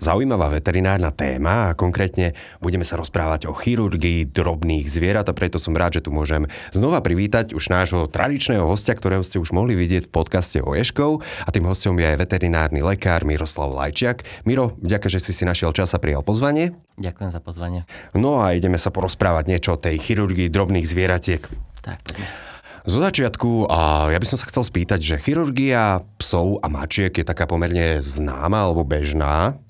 zaujímavá 0.00 0.48
veterinárna 0.50 1.12
téma 1.12 1.70
a 1.70 1.76
konkrétne 1.78 2.32
budeme 2.58 2.82
sa 2.82 2.96
rozprávať 2.96 3.46
o 3.46 3.54
chirurgii 3.54 4.26
drobných 4.32 4.88
zvierat 4.88 5.28
a 5.28 5.36
preto 5.36 5.60
som 5.60 5.76
rád, 5.76 6.00
že 6.00 6.08
tu 6.08 6.10
môžem 6.10 6.48
znova 6.72 7.04
privítať 7.04 7.52
už 7.52 7.70
nášho 7.70 8.08
tradičného 8.08 8.64
hostia, 8.64 8.96
ktorého 8.96 9.22
ste 9.22 9.38
už 9.38 9.52
mohli 9.52 9.76
vidieť 9.76 10.08
v 10.08 10.12
podcaste 10.12 10.58
o 10.64 10.72
Ješkov 10.72 11.22
a 11.44 11.48
tým 11.52 11.68
hostom 11.68 12.00
je 12.00 12.08
aj 12.08 12.18
veterinárny 12.18 12.80
lekár 12.80 13.22
Miroslav 13.28 13.70
Lajčiak. 13.70 14.24
Miro, 14.48 14.74
ďakujem, 14.80 15.20
že 15.20 15.20
si 15.20 15.32
si 15.36 15.44
našiel 15.44 15.70
čas 15.76 15.92
a 15.92 16.02
prijal 16.02 16.24
pozvanie. 16.24 16.74
Ďakujem 16.96 17.30
za 17.30 17.40
pozvanie. 17.44 17.80
No 18.16 18.40
a 18.40 18.56
ideme 18.56 18.80
sa 18.80 18.88
porozprávať 18.88 19.44
niečo 19.46 19.76
o 19.76 19.80
tej 19.80 20.00
chirurgii 20.00 20.48
drobných 20.48 20.88
zvieratiek. 20.88 21.44
Tak. 21.84 22.49
Zo 22.88 22.96
začiatku, 22.96 23.68
a 23.68 24.08
ja 24.08 24.16
by 24.16 24.24
som 24.24 24.40
sa 24.40 24.48
chcel 24.48 24.64
spýtať, 24.64 25.00
že 25.04 25.20
chirurgia 25.20 26.00
psov 26.16 26.64
a 26.64 26.66
mačiek 26.72 27.12
je 27.12 27.28
taká 27.28 27.44
pomerne 27.44 28.00
známa 28.00 28.64
alebo 28.64 28.88
bežná, 28.88 29.60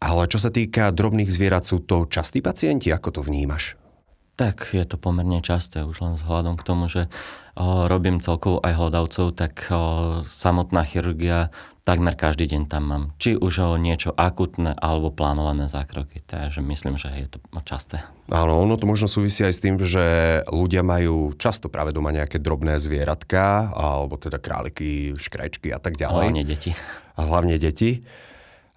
ale 0.00 0.22
čo 0.30 0.40
sa 0.40 0.48
týka 0.48 0.88
drobných 0.88 1.28
zvierat, 1.28 1.68
sú 1.68 1.84
to 1.84 2.08
častí 2.08 2.40
pacienti, 2.40 2.88
ako 2.88 3.20
to 3.20 3.20
vnímaš? 3.20 3.76
Tak 4.38 4.72
je 4.72 4.86
to 4.86 4.96
pomerne 4.96 5.44
časté, 5.44 5.84
už 5.84 5.98
len 6.00 6.14
vzhľadom 6.14 6.56
k 6.56 6.64
tomu, 6.64 6.86
že 6.86 7.10
o, 7.58 7.90
robím 7.90 8.22
celkovo 8.22 8.62
aj 8.62 8.72
hľadavcov, 8.80 9.26
tak 9.34 9.66
o, 9.68 9.78
samotná 10.24 10.86
chirurgia 10.86 11.50
takmer 11.88 12.12
každý 12.12 12.44
deň 12.52 12.62
tam 12.68 12.84
mám. 12.84 13.04
Či 13.16 13.40
už 13.40 13.64
o 13.64 13.80
niečo 13.80 14.12
akutné 14.12 14.76
alebo 14.76 15.08
plánované 15.08 15.72
zákroky. 15.72 16.20
Takže 16.20 16.60
myslím, 16.60 17.00
že 17.00 17.08
je 17.16 17.32
to 17.32 17.40
časté. 17.64 18.04
Áno, 18.28 18.60
ono 18.60 18.76
to 18.76 18.84
možno 18.84 19.08
súvisí 19.08 19.40
aj 19.40 19.56
s 19.56 19.62
tým, 19.64 19.80
že 19.80 20.04
ľudia 20.52 20.84
majú 20.84 21.32
často 21.40 21.72
práve 21.72 21.96
doma 21.96 22.12
nejaké 22.12 22.36
drobné 22.36 22.76
zvieratka, 22.76 23.72
alebo 23.72 24.20
teda 24.20 24.36
králiky, 24.36 25.16
škrečky 25.16 25.72
a 25.72 25.80
tak 25.80 25.96
ďalej. 25.96 26.28
Hlavne 26.28 26.44
deti. 26.44 26.76
A 27.16 27.20
hlavne 27.24 27.56
deti. 27.56 28.04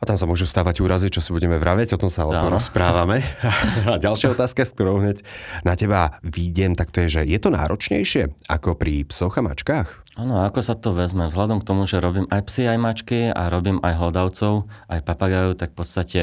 A 0.02 0.10
tam 0.10 0.18
sa 0.18 0.26
môžu 0.26 0.50
stávať 0.50 0.82
úrazy, 0.82 1.14
čo 1.14 1.22
si 1.22 1.30
budeme 1.30 1.62
vraveť, 1.62 1.94
o 1.94 2.02
tom 2.02 2.10
sa 2.10 2.26
no. 2.26 2.50
rozprávame. 2.50 3.22
A 3.92 4.02
ďalšia 4.02 4.34
otázka, 4.34 4.66
s 4.66 4.74
ktorou 4.74 4.98
hneď 4.98 5.22
na 5.62 5.78
teba 5.78 6.18
výjdem, 6.26 6.74
tak 6.74 6.90
to 6.90 7.06
je, 7.06 7.22
že 7.22 7.30
je 7.30 7.38
to 7.38 7.54
náročnejšie 7.54 8.34
ako 8.50 8.74
pri 8.74 9.06
psoch 9.06 9.38
a 9.38 9.46
mačkách? 9.46 10.01
Áno, 10.20 10.44
ako 10.44 10.60
sa 10.60 10.76
to 10.76 10.92
vezme? 10.92 11.32
Vzhľadom 11.32 11.64
k 11.64 11.68
tomu, 11.72 11.88
že 11.88 12.04
robím 12.04 12.28
aj 12.28 12.52
psy, 12.52 12.68
aj 12.68 12.78
mačky 12.78 13.20
a 13.32 13.48
robím 13.48 13.80
aj 13.80 13.96
hlodavcov, 13.96 14.68
aj 14.92 15.00
papagajov, 15.08 15.56
tak 15.56 15.72
v 15.72 15.78
podstate 15.80 16.22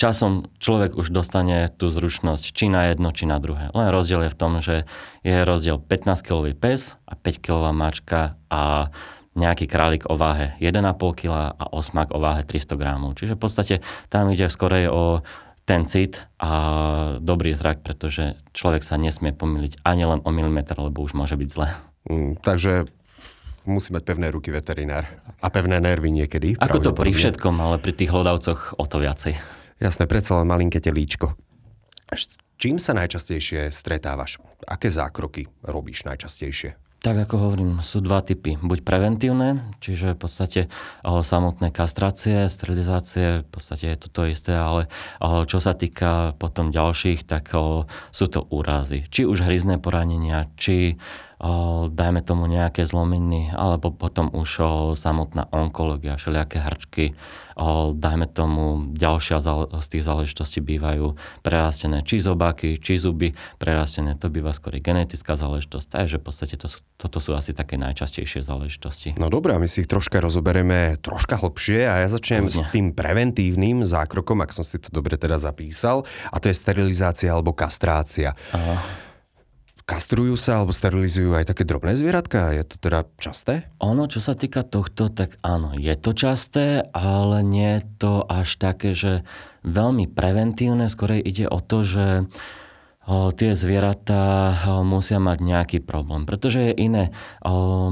časom 0.00 0.48
človek 0.56 0.96
už 0.96 1.12
dostane 1.12 1.68
tú 1.76 1.92
zručnosť 1.92 2.56
či 2.56 2.72
na 2.72 2.88
jedno, 2.88 3.12
či 3.12 3.28
na 3.28 3.36
druhé. 3.36 3.68
Len 3.76 3.92
rozdiel 3.92 4.24
je 4.24 4.32
v 4.32 4.40
tom, 4.40 4.64
že 4.64 4.88
je 5.20 5.36
rozdiel 5.44 5.76
15-kilový 5.76 6.56
pes 6.56 6.96
a 7.04 7.12
5-kilová 7.12 7.76
mačka 7.76 8.40
a 8.48 8.88
nejaký 9.36 9.68
králik 9.68 10.08
o 10.08 10.16
váhe 10.16 10.56
1,5 10.64 10.96
kg 11.20 11.52
a 11.52 11.64
osmak 11.76 12.16
o 12.16 12.22
váhe 12.24 12.40
300 12.48 12.80
gramov. 12.80 13.20
Čiže 13.20 13.36
v 13.36 13.40
podstate 13.44 13.74
tam 14.08 14.32
ide 14.32 14.48
skorej 14.48 14.88
o 14.88 15.20
ten 15.68 15.84
cit 15.84 16.24
a 16.40 17.20
dobrý 17.20 17.52
zrak, 17.52 17.84
pretože 17.84 18.40
človek 18.56 18.80
sa 18.80 18.96
nesmie 18.96 19.36
pomýliť 19.36 19.84
ani 19.84 20.08
len 20.08 20.24
o 20.24 20.30
milimeter, 20.32 20.80
lebo 20.80 21.04
už 21.04 21.12
môže 21.12 21.36
byť 21.36 21.48
zle. 21.52 21.68
Mm, 22.04 22.36
takže 22.40 22.84
musí 23.64 23.96
mať 23.96 24.04
pevné 24.04 24.28
ruky 24.28 24.52
veterinár 24.52 25.08
a 25.40 25.48
pevné 25.48 25.80
nervy 25.80 26.12
niekedy. 26.12 26.60
Ako 26.60 26.84
to 26.84 26.92
pri 26.92 27.16
všetkom, 27.16 27.56
ale 27.60 27.80
pri 27.80 27.96
tých 27.96 28.12
hlodavcoch 28.12 28.76
o 28.76 28.84
to 28.84 29.00
viacej. 29.00 29.36
Jasné, 29.80 30.04
predsa 30.04 30.38
len 30.40 30.48
malinké 30.48 30.78
telíčko. 30.84 31.32
Čím 32.60 32.78
sa 32.78 32.94
najčastejšie 32.94 33.74
stretávaš? 33.74 34.38
Aké 34.68 34.92
zákroky 34.92 35.50
robíš 35.66 36.06
najčastejšie? 36.06 36.78
Tak 37.04 37.28
ako 37.28 37.36
hovorím, 37.36 37.84
sú 37.84 38.00
dva 38.00 38.24
typy. 38.24 38.56
Buď 38.56 38.80
preventívne, 38.80 39.76
čiže 39.84 40.16
v 40.16 40.24
podstate 40.24 40.60
o, 41.04 41.20
samotné 41.20 41.68
kastrácie, 41.68 42.48
sterilizácie, 42.48 43.44
v 43.44 43.48
podstate 43.52 43.92
je 43.92 43.98
to 44.00 44.08
to 44.08 44.22
isté, 44.24 44.56
ale 44.56 44.88
o, 45.20 45.44
čo 45.44 45.60
sa 45.60 45.76
týka 45.76 46.32
potom 46.40 46.72
ďalších, 46.72 47.28
tak 47.28 47.52
o, 47.52 47.84
sú 48.08 48.24
to 48.32 48.48
úrazy. 48.48 49.04
Či 49.12 49.28
už 49.28 49.44
hryzné 49.44 49.76
poranenia, 49.84 50.48
či 50.56 50.96
dajme 51.92 52.24
tomu 52.24 52.48
nejaké 52.48 52.88
zlominy, 52.88 53.52
alebo 53.52 53.92
potom 53.92 54.32
už 54.32 54.50
samotná 54.96 55.48
onkológia, 55.52 56.16
všelijaké 56.16 56.58
hrčky, 56.58 57.12
dajme 57.94 58.26
tomu 58.34 58.90
ďalšia 58.98 59.38
z 59.78 59.86
tých 59.86 60.02
záležitostí 60.02 60.58
bývajú 60.58 61.14
prerastené 61.46 62.02
či 62.02 62.18
zobáky, 62.18 62.82
či 62.82 62.98
zuby, 62.98 63.30
prerastené 63.62 64.18
to 64.18 64.26
býva 64.26 64.50
skôr 64.50 64.74
genetická 64.82 65.38
záležitosť, 65.38 65.86
takže 65.86 66.16
v 66.18 66.24
podstate 66.24 66.54
to, 66.58 66.66
toto 66.98 67.22
sú 67.22 67.30
asi 67.36 67.54
také 67.54 67.78
najčastejšie 67.78 68.42
záležitosti. 68.42 69.14
No 69.14 69.30
dobré, 69.30 69.54
my 69.54 69.70
si 69.70 69.86
ich 69.86 69.90
troška 69.90 70.18
rozoberieme 70.18 70.98
troška 70.98 71.38
hlbšie 71.38 71.86
a 71.86 72.02
ja 72.02 72.08
začnem 72.10 72.50
Kľudne. 72.50 72.58
s 72.58 72.74
tým 72.74 72.86
preventívnym 72.90 73.86
zákrokom, 73.86 74.42
ak 74.42 74.50
som 74.50 74.66
si 74.66 74.82
to 74.82 74.90
dobre 74.90 75.14
teda 75.14 75.38
zapísal, 75.38 76.02
a 76.34 76.42
to 76.42 76.50
je 76.50 76.58
sterilizácia 76.58 77.30
alebo 77.30 77.54
kastrácia. 77.54 78.34
Aha. 78.50 79.03
Kastrujú 79.84 80.40
sa 80.40 80.64
alebo 80.64 80.72
sterilizujú 80.72 81.36
aj 81.36 81.52
také 81.52 81.68
drobné 81.68 81.92
zvieratka? 81.92 82.56
Je 82.56 82.64
to 82.64 82.80
teda 82.80 83.04
časté? 83.20 83.68
Ono, 83.84 84.08
čo 84.08 84.16
sa 84.16 84.32
týka 84.32 84.64
tohto, 84.64 85.12
tak 85.12 85.36
áno, 85.44 85.76
je 85.76 85.92
to 86.00 86.16
časté, 86.16 86.88
ale 86.96 87.44
nie 87.44 87.76
je 87.76 87.82
to 88.00 88.24
až 88.24 88.56
také, 88.56 88.96
že 88.96 89.28
veľmi 89.60 90.08
preventívne. 90.08 90.88
Skorej 90.88 91.20
ide 91.20 91.52
o 91.52 91.60
to, 91.60 91.84
že 91.84 92.24
tie 93.08 93.52
zvieratá 93.52 94.52
musia 94.80 95.20
mať 95.20 95.38
nejaký 95.44 95.78
problém. 95.84 96.24
Pretože 96.24 96.72
je 96.72 96.72
iné 96.88 97.12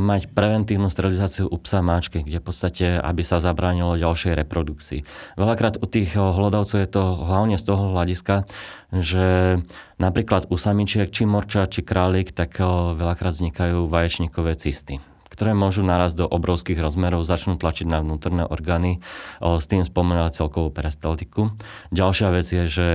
mať 0.00 0.33
preventívnu 0.33 0.89
sterilizáciu 0.89 1.45
u 1.53 1.56
psa 1.61 1.84
máčky, 1.84 2.25
kde 2.25 2.41
v 2.41 2.47
podstate, 2.49 2.87
aby 2.97 3.21
sa 3.21 3.37
zabránilo 3.37 4.00
ďalšej 4.00 4.33
reprodukcii. 4.33 5.05
Veľakrát 5.37 5.77
u 5.77 5.87
tých 5.87 6.17
hlodavcov 6.17 6.81
je 6.81 6.89
to 6.89 7.05
hlavne 7.21 7.61
z 7.61 7.65
toho 7.69 7.93
hľadiska, 7.93 8.49
že 8.89 9.61
napríklad 10.00 10.49
u 10.49 10.56
samičiek, 10.56 11.12
či 11.12 11.29
morča, 11.29 11.69
či 11.69 11.84
králik, 11.84 12.33
tak 12.33 12.56
veľakrát 12.97 13.37
vznikajú 13.37 13.93
vaječníkové 13.93 14.56
cysty 14.56 15.05
ktoré 15.42 15.58
môžu 15.58 15.82
naraz 15.82 16.14
do 16.14 16.22
obrovských 16.22 16.78
rozmerov, 16.78 17.26
začnú 17.26 17.58
tlačiť 17.58 17.91
na 17.91 17.98
vnútorné 17.98 18.47
orgány, 18.47 19.03
s 19.42 19.66
tým 19.66 19.82
spomínať 19.82 20.38
celkovú 20.38 20.70
peristaltiku. 20.70 21.50
Ďalšia 21.91 22.30
vec 22.30 22.47
je, 22.47 22.70
že 22.70 22.86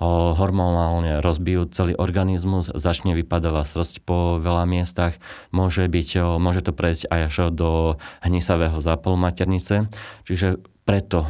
hormonálne 0.00 1.20
rozbijú 1.20 1.68
celý 1.68 1.92
organizmus, 1.92 2.72
začne 2.72 3.12
vypadávať 3.12 3.66
srst 3.68 3.94
po 4.08 4.40
veľa 4.40 4.64
miestach, 4.64 5.20
môže, 5.52 5.84
byť, 5.84 6.40
môže 6.40 6.64
to 6.64 6.72
prejsť 6.72 7.04
aj 7.12 7.20
až 7.28 7.36
do 7.52 8.00
hnisavého 8.24 8.80
zápalu 8.80 9.20
maternice, 9.20 9.92
čiže 10.24 10.56
preto, 10.90 11.22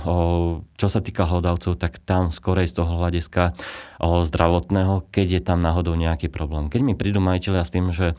čo 0.81 0.89
sa 0.89 1.05
týka 1.05 1.29
hlodavcov, 1.29 1.77
tak 1.77 2.01
tam 2.01 2.33
skorej 2.33 2.73
z 2.73 2.81
toho 2.81 2.97
hľadiska 2.97 3.53
zdravotného, 4.01 5.05
keď 5.13 5.27
je 5.37 5.43
tam 5.45 5.61
náhodou 5.61 6.01
nejaký 6.01 6.33
problém. 6.33 6.73
Keď 6.73 6.81
mi 6.81 6.97
prídu 6.97 7.21
majiteľia 7.21 7.61
s 7.61 7.75
tým, 7.77 7.93
že 7.93 8.17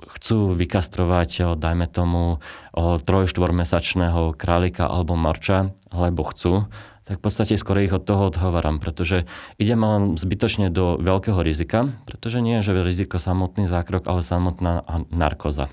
chcú 0.00 0.38
vykastrovať, 0.56 1.60
dajme 1.60 1.84
tomu, 1.92 2.40
troj-štvormesačného 2.72 4.32
králika 4.32 4.88
alebo 4.88 5.12
marča, 5.12 5.76
lebo 5.92 6.24
chcú, 6.32 6.64
tak 7.04 7.20
v 7.20 7.22
podstate 7.28 7.60
skoro 7.60 7.84
ich 7.84 7.92
od 7.92 8.08
toho 8.08 8.32
odhovarám, 8.32 8.80
pretože 8.80 9.28
ideme 9.60 9.84
len 9.84 10.02
zbytočne 10.16 10.72
do 10.72 10.96
veľkého 10.96 11.44
rizika, 11.44 11.84
pretože 12.08 12.40
nie 12.40 12.64
je 12.64 12.72
že 12.72 12.80
riziko 12.80 13.20
samotný 13.20 13.68
zákrok, 13.68 14.08
ale 14.08 14.24
samotná 14.24 14.88
narkoza. 15.12 15.68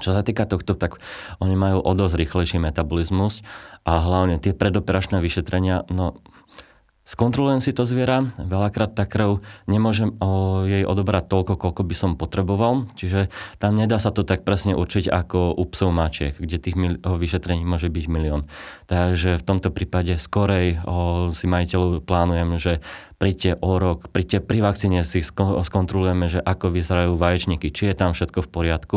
Čo 0.00 0.16
sa 0.16 0.24
týka 0.24 0.48
tohto, 0.48 0.72
tak 0.72 0.96
oni 1.36 1.52
majú 1.52 1.84
o 1.84 1.92
dosť 1.92 2.16
rýchlejší 2.16 2.56
metabolizmus 2.56 3.44
a 3.84 4.00
hlavne 4.00 4.40
tie 4.40 4.56
predoperačné 4.56 5.20
vyšetrenia, 5.20 5.84
no 5.92 6.16
Skontrolujem 7.02 7.58
si 7.58 7.74
to 7.74 7.82
zviera, 7.82 8.22
veľakrát 8.38 8.94
tá 8.94 9.02
krv 9.02 9.42
nemôžem 9.66 10.14
o 10.22 10.62
jej 10.62 10.86
odobrať 10.86 11.26
toľko, 11.26 11.58
koľko 11.58 11.82
by 11.82 11.94
som 11.98 12.10
potreboval, 12.14 12.86
čiže 12.94 13.26
tam 13.58 13.74
nedá 13.74 13.98
sa 13.98 14.14
to 14.14 14.22
tak 14.22 14.46
presne 14.46 14.78
určiť 14.78 15.10
ako 15.10 15.50
u 15.58 15.66
psov 15.66 15.90
mačiek, 15.90 16.38
kde 16.38 16.62
tých 16.62 16.78
mil- 16.78 17.02
vyšetrení 17.02 17.66
môže 17.66 17.90
byť 17.90 18.06
milión. 18.06 18.46
Takže 18.86 19.34
v 19.34 19.42
tomto 19.42 19.74
prípade 19.74 20.14
skorej 20.14 20.78
o, 20.86 21.34
si 21.34 21.50
majiteľu 21.50 22.06
plánujem, 22.06 22.54
že 22.62 22.78
príďte 23.22 23.54
o 23.62 23.78
rok, 23.78 24.10
príďte 24.10 24.42
pri 24.42 24.66
vakcíne 24.66 25.06
si 25.06 25.22
skontrolujeme, 25.22 26.26
že 26.26 26.42
ako 26.42 26.74
vyzerajú 26.74 27.14
vaječníky, 27.14 27.70
či 27.70 27.86
je 27.86 27.94
tam 27.94 28.18
všetko 28.18 28.42
v 28.42 28.48
poriadku. 28.50 28.96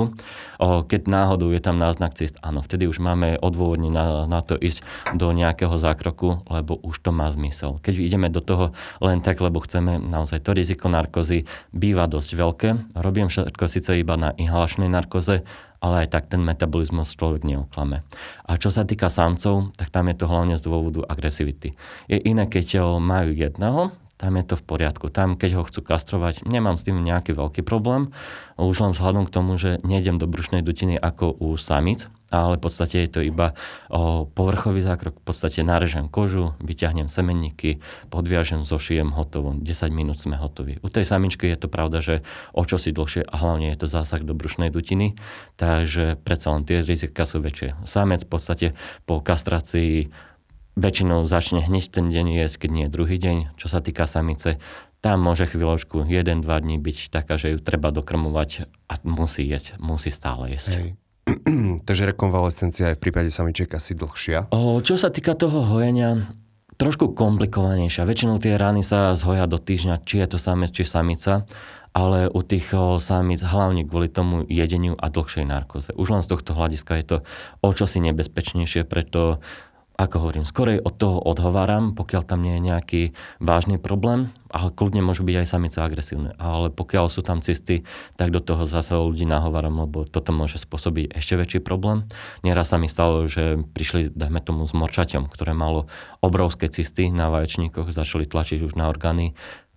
Keď 0.58 1.06
náhodou 1.06 1.54
je 1.54 1.62
tam 1.62 1.78
náznak 1.78 2.18
cyst, 2.18 2.42
áno, 2.42 2.66
vtedy 2.66 2.90
už 2.90 2.98
máme 3.06 3.38
odôvodne 3.38 3.94
na, 3.94 4.26
na 4.26 4.42
to 4.42 4.58
ísť 4.58 4.82
do 5.14 5.30
nejakého 5.30 5.78
zákroku, 5.78 6.42
lebo 6.50 6.82
už 6.82 7.06
to 7.06 7.14
má 7.14 7.30
zmysel. 7.30 7.78
Keď 7.86 8.02
ideme 8.02 8.34
do 8.34 8.42
toho 8.42 8.74
len 8.98 9.22
tak, 9.22 9.38
lebo 9.46 9.62
chceme 9.62 10.02
naozaj 10.02 10.42
to 10.42 10.58
riziko 10.58 10.90
narkozy 10.90 11.46
býva 11.70 12.10
dosť 12.10 12.30
veľké. 12.34 12.70
Robím 12.98 13.30
všetko 13.30 13.70
síce 13.70 13.94
iba 13.94 14.18
na 14.18 14.34
inhalačnej 14.34 14.90
narkoze, 14.90 15.46
ale 15.84 16.06
aj 16.06 16.16
tak 16.16 16.32
ten 16.32 16.42
metabolizmus 16.42 17.16
človek 17.16 17.44
neoklame. 17.44 18.06
A 18.48 18.56
čo 18.60 18.72
sa 18.72 18.84
týka 18.88 19.12
samcov, 19.12 19.76
tak 19.76 19.92
tam 19.92 20.12
je 20.12 20.16
to 20.18 20.26
hlavne 20.26 20.56
z 20.56 20.66
dôvodu 20.66 21.04
agresivity. 21.08 21.74
Je 22.12 22.18
iné, 22.22 22.48
keď 22.50 23.00
majú 23.00 23.32
jedného, 23.36 23.96
tam 24.16 24.40
je 24.40 24.46
to 24.48 24.56
v 24.56 24.64
poriadku. 24.64 25.12
Tam, 25.12 25.36
keď 25.36 25.60
ho 25.60 25.68
chcú 25.68 25.84
kastrovať, 25.84 26.48
nemám 26.48 26.80
s 26.80 26.88
tým 26.88 27.04
nejaký 27.04 27.36
veľký 27.36 27.68
problém. 27.68 28.16
Už 28.56 28.80
len 28.80 28.96
vzhľadom 28.96 29.28
k 29.28 29.34
tomu, 29.36 29.60
že 29.60 29.84
nejdem 29.84 30.16
do 30.16 30.24
brušnej 30.24 30.64
dutiny 30.64 30.96
ako 30.96 31.36
u 31.36 31.60
samic, 31.60 32.08
ale 32.36 32.60
v 32.60 32.64
podstate 32.68 33.08
je 33.08 33.10
to 33.10 33.22
iba 33.24 33.56
o 33.88 34.28
povrchový 34.28 34.84
zákrok. 34.84 35.22
V 35.22 35.26
podstate 35.32 35.64
narežem 35.64 36.12
kožu, 36.12 36.52
vyťahnem 36.60 37.08
semenníky, 37.08 37.80
podviažem, 38.12 38.68
zošijem, 38.68 39.16
hotovo. 39.16 39.56
10 39.56 39.64
minút 39.96 40.20
sme 40.20 40.36
hotoví. 40.36 40.84
U 40.84 40.92
tej 40.92 41.08
samičky 41.08 41.48
je 41.48 41.58
to 41.60 41.68
pravda, 41.72 42.04
že 42.04 42.26
o 42.52 42.68
čo 42.68 42.76
si 42.76 42.92
dlhšie 42.92 43.24
a 43.24 43.36
hlavne 43.40 43.72
je 43.72 43.80
to 43.80 43.88
zásah 43.88 44.20
do 44.20 44.36
brušnej 44.36 44.74
dutiny, 44.74 45.16
takže 45.56 46.20
predsa 46.22 46.52
len 46.52 46.68
tie 46.68 46.84
rizika 46.84 47.24
sú 47.24 47.40
väčšie. 47.40 47.88
Samec 47.88 48.28
v 48.28 48.30
podstate 48.30 48.68
po 49.08 49.24
kastrácii 49.24 50.12
väčšinou 50.76 51.24
začne 51.24 51.64
hneď 51.64 51.88
ten 51.88 52.12
deň 52.12 52.44
jesť, 52.44 52.68
keď 52.68 52.72
nie 52.72 52.88
druhý 52.92 53.16
deň. 53.16 53.56
Čo 53.56 53.72
sa 53.72 53.80
týka 53.80 54.04
samice, 54.06 54.60
tam 55.00 55.22
môže 55.22 55.46
chvíľočku, 55.46 56.04
1-2 56.04 56.42
dní 56.44 56.82
byť 56.82 57.14
taká, 57.14 57.38
že 57.38 57.56
ju 57.56 57.60
treba 57.62 57.94
dokrmovať 57.94 58.66
a 58.90 58.94
musí 59.06 59.46
jesť, 59.46 59.78
musí 59.78 60.10
stále 60.10 60.58
jesť. 60.58 60.74
Hej. 60.74 61.05
Takže 61.88 62.10
rekonvalescencia 62.10 62.94
je 62.94 62.98
v 62.98 63.04
prípade 63.06 63.30
samičiek 63.30 63.70
asi 63.74 63.94
dlhšia? 63.94 64.50
O, 64.50 64.82
čo 64.82 64.98
sa 64.98 65.14
týka 65.14 65.38
toho 65.38 65.62
hojenia, 65.62 66.26
trošku 66.76 67.16
komplikovanejšia. 67.16 68.08
Väčšinou 68.08 68.38
tie 68.42 68.60
rany 68.60 68.84
sa 68.84 69.16
zhoja 69.16 69.48
do 69.48 69.56
týždňa, 69.56 70.04
či 70.04 70.20
je 70.24 70.28
to 70.36 70.38
samec, 70.42 70.76
či 70.76 70.84
samica, 70.84 71.48
ale 71.96 72.28
u 72.28 72.44
tých 72.44 72.76
samic 73.00 73.40
hlavne 73.40 73.88
kvôli 73.88 74.12
tomu 74.12 74.44
jedeniu 74.52 75.00
a 75.00 75.08
dlhšej 75.08 75.46
narkoze. 75.48 75.96
Už 75.96 76.12
len 76.12 76.22
z 76.26 76.32
tohto 76.36 76.52
hľadiska 76.52 77.00
je 77.00 77.06
to 77.08 77.18
o 77.64 77.70
čosi 77.72 78.04
nebezpečnejšie, 78.04 78.84
preto 78.84 79.40
ako 79.96 80.28
hovorím, 80.28 80.44
skorej 80.44 80.84
od 80.84 80.96
toho 81.00 81.18
odhováram, 81.24 81.96
pokiaľ 81.96 82.24
tam 82.28 82.44
nie 82.44 82.60
je 82.60 82.68
nejaký 82.68 83.02
vážny 83.40 83.80
problém, 83.80 84.28
ale 84.52 84.72
kľudne 84.72 85.00
môžu 85.00 85.24
byť 85.24 85.36
aj 85.40 85.48
samice 85.48 85.78
agresívne. 85.80 86.36
Ale 86.36 86.68
pokiaľ 86.68 87.08
sú 87.08 87.24
tam 87.24 87.40
cysty, 87.40 87.88
tak 88.20 88.36
do 88.36 88.44
toho 88.44 88.68
zase 88.68 88.92
ľudí 88.92 89.24
nahováram, 89.24 89.88
lebo 89.88 90.04
toto 90.04 90.36
môže 90.36 90.60
spôsobiť 90.60 91.16
ešte 91.16 91.40
väčší 91.40 91.60
problém. 91.64 92.08
Nieraz 92.44 92.76
sa 92.76 92.78
mi 92.80 92.92
stalo, 92.92 93.24
že 93.28 93.64
prišli, 93.72 94.12
dajme 94.12 94.44
tomu, 94.44 94.68
s 94.68 94.76
morčaťom, 94.76 95.32
ktoré 95.32 95.56
malo 95.56 95.88
obrovské 96.20 96.68
cysty 96.68 97.08
na 97.08 97.32
vaječníkoch, 97.32 97.92
začali 97.92 98.28
tlačiť 98.28 98.68
už 98.68 98.76
na 98.76 98.92
orgány 98.92 99.32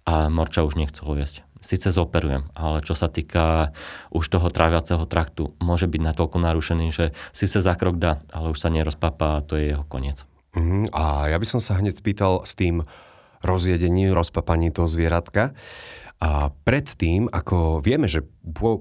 a 0.09 0.27
morča 0.33 0.65
už 0.65 0.81
nechcelo 0.81 1.15
jesť 1.15 1.48
síce 1.61 1.91
zoperujem, 1.91 2.47
ale 2.55 2.83
čo 2.87 2.95
sa 2.95 3.11
týka 3.11 3.75
už 4.15 4.27
toho 4.31 4.49
tráviaceho 4.49 5.05
traktu, 5.05 5.55
môže 5.59 5.91
byť 5.91 6.01
natoľko 6.01 6.39
narušený, 6.39 6.87
že 6.95 7.11
síce 7.35 7.59
za 7.59 7.75
krok 7.75 7.99
dá, 7.99 8.23
ale 8.31 8.55
už 8.55 8.59
sa 8.59 8.71
nerozpapá 8.71 9.39
a 9.39 9.45
to 9.45 9.59
je 9.59 9.75
jeho 9.75 9.85
koniec. 9.87 10.23
Uh-huh. 10.55 10.87
A 10.95 11.29
ja 11.31 11.37
by 11.37 11.47
som 11.47 11.61
sa 11.61 11.77
hneď 11.77 11.99
spýtal 12.01 12.43
s 12.47 12.57
tým 12.57 12.87
rozjedením, 13.43 14.11
rozpapaním 14.15 14.75
toho 14.75 14.91
zvieratka. 14.91 15.55
A 16.19 16.51
predtým, 16.51 17.31
ako 17.31 17.79
vieme, 17.79 18.11
že 18.11 18.27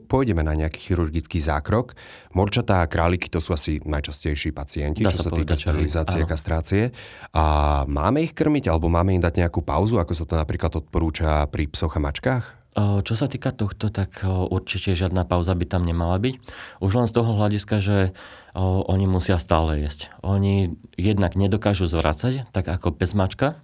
pôjdeme 0.09 0.41
na 0.41 0.57
nejaký 0.57 0.89
chirurgický 0.89 1.38
zákrok, 1.38 1.94
morčatá 2.33 2.81
a 2.81 2.89
králiky 2.89 3.29
to 3.29 3.38
sú 3.38 3.53
asi 3.53 3.77
najčastejší 3.85 4.57
pacienti, 4.57 5.06
Dá 5.06 5.13
čo 5.13 5.21
sa, 5.21 5.29
týka 5.29 5.53
sterilizácie, 5.53 6.25
kastrácie. 6.25 6.89
A 7.38 7.85
máme 7.85 8.25
ich 8.25 8.33
krmiť, 8.33 8.74
alebo 8.74 8.89
máme 8.89 9.13
im 9.13 9.21
dať 9.21 9.45
nejakú 9.45 9.62
pauzu, 9.62 10.01
ako 10.01 10.18
sa 10.18 10.25
to 10.25 10.33
napríklad 10.33 10.81
odporúča 10.81 11.45
pri 11.53 11.69
psoch 11.69 11.94
a 11.94 12.01
mačkách? 12.01 12.56
Čo 12.77 13.13
sa 13.18 13.25
týka 13.25 13.50
tohto, 13.50 13.89
tak 13.89 14.21
určite 14.24 14.94
žiadna 14.94 15.25
pauza 15.25 15.57
by 15.57 15.65
tam 15.65 15.81
nemala 15.81 16.21
byť. 16.21 16.35
Už 16.77 16.94
len 16.94 17.09
z 17.09 17.15
toho 17.18 17.33
hľadiska, 17.33 17.81
že 17.81 18.13
oni 18.53 19.09
musia 19.09 19.41
stále 19.41 19.81
jesť. 19.81 20.13
Oni 20.21 20.77
jednak 20.94 21.33
nedokážu 21.33 21.89
zvracať, 21.89 22.45
tak 22.53 22.69
ako 22.69 22.94
pesmačka, 22.94 23.57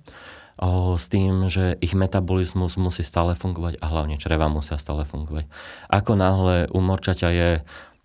s 0.97 1.05
tým, 1.09 1.49
že 1.49 1.77
ich 1.81 1.97
metabolizmus 1.97 2.77
musí 2.77 3.01
stále 3.01 3.33
fungovať 3.33 3.81
a 3.81 3.85
hlavne 3.89 4.21
čreva 4.21 4.49
musia 4.49 4.77
stále 4.77 5.01
fungovať. 5.05 5.49
Ako 5.89 6.13
náhle 6.13 6.69
u 6.69 6.77
morčaťa 6.81 7.29
je, 7.33 7.49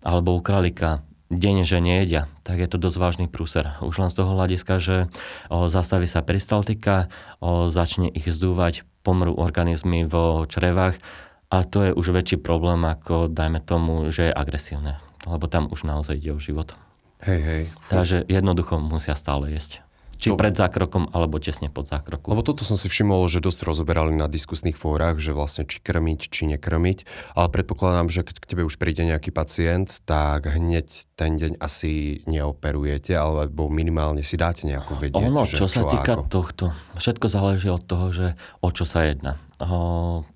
alebo 0.01 0.33
u 0.33 0.41
kralika, 0.41 1.05
deň, 1.29 1.61
že 1.61 1.77
nejedia, 1.77 2.25
tak 2.41 2.57
je 2.57 2.65
to 2.65 2.81
dosť 2.81 2.97
vážny 2.97 3.25
prúser. 3.29 3.77
Už 3.85 4.01
len 4.01 4.09
z 4.09 4.17
toho 4.17 4.33
hľadiska, 4.33 4.81
že 4.81 5.13
o, 5.53 5.69
zastaví 5.69 6.09
sa 6.09 6.25
peristaltika, 6.25 7.05
o, 7.37 7.69
začne 7.69 8.09
ich 8.09 8.25
zdúvať, 8.25 8.81
pomrú 9.09 9.33
organizmy 9.33 10.05
vo 10.05 10.45
črevách 10.45 11.01
a 11.49 11.65
to 11.65 11.89
je 11.89 11.91
už 11.97 12.13
väčší 12.13 12.37
problém 12.37 12.85
ako, 12.85 13.25
dajme 13.25 13.57
tomu, 13.65 14.13
že 14.13 14.29
je 14.29 14.37
agresívne. 14.37 15.01
Lebo 15.25 15.49
tam 15.49 15.65
už 15.73 15.81
naozaj 15.81 16.21
ide 16.21 16.37
o 16.37 16.37
život. 16.37 16.77
Hej, 17.25 17.41
hej. 17.41 17.63
Takže 17.89 18.29
jednoducho 18.29 18.77
musia 18.77 19.17
stále 19.17 19.49
jesť. 19.49 19.81
Či 20.19 20.35
to... 20.35 20.37
pred 20.37 20.51
zákrokom, 20.51 21.15
alebo 21.15 21.39
tesne 21.39 21.71
pod 21.71 21.87
zákrokom. 21.87 22.27
Lebo 22.27 22.43
toto 22.43 22.67
som 22.67 22.75
si 22.75 22.91
všimol, 22.91 23.23
že 23.31 23.39
dosť 23.39 23.63
rozoberali 23.63 24.11
na 24.11 24.27
diskusných 24.27 24.75
fórach, 24.75 25.15
že 25.23 25.31
vlastne 25.31 25.63
či 25.63 25.79
krmiť, 25.79 26.19
či 26.27 26.43
nekrmiť. 26.51 27.07
Ale 27.39 27.47
predpokladám, 27.47 28.11
že 28.11 28.27
keď 28.27 28.35
k 28.43 28.49
tebe 28.51 28.67
už 28.67 28.75
príde 28.75 29.07
nejaký 29.07 29.31
pacient, 29.31 30.03
tak 30.03 30.51
hneď 30.51 31.07
ten 31.15 31.39
deň 31.39 31.63
asi 31.63 32.19
neoperujete, 32.27 33.15
alebo 33.15 33.71
minimálne 33.71 34.27
si 34.27 34.35
dáte 34.35 34.67
nejakú 34.67 34.99
vedieť. 34.99 35.23
Ono, 35.23 35.47
že 35.47 35.55
čo, 35.55 35.71
čo 35.71 35.79
sa 35.79 35.87
týka 35.87 36.19
ako. 36.19 36.27
tohto, 36.27 36.65
všetko 36.99 37.25
záleží 37.31 37.71
od 37.71 37.83
toho, 37.87 38.11
že 38.11 38.27
o 38.59 38.69
čo 38.75 38.83
sa 38.83 39.07
jedná. 39.07 39.39
O, 39.63 40.27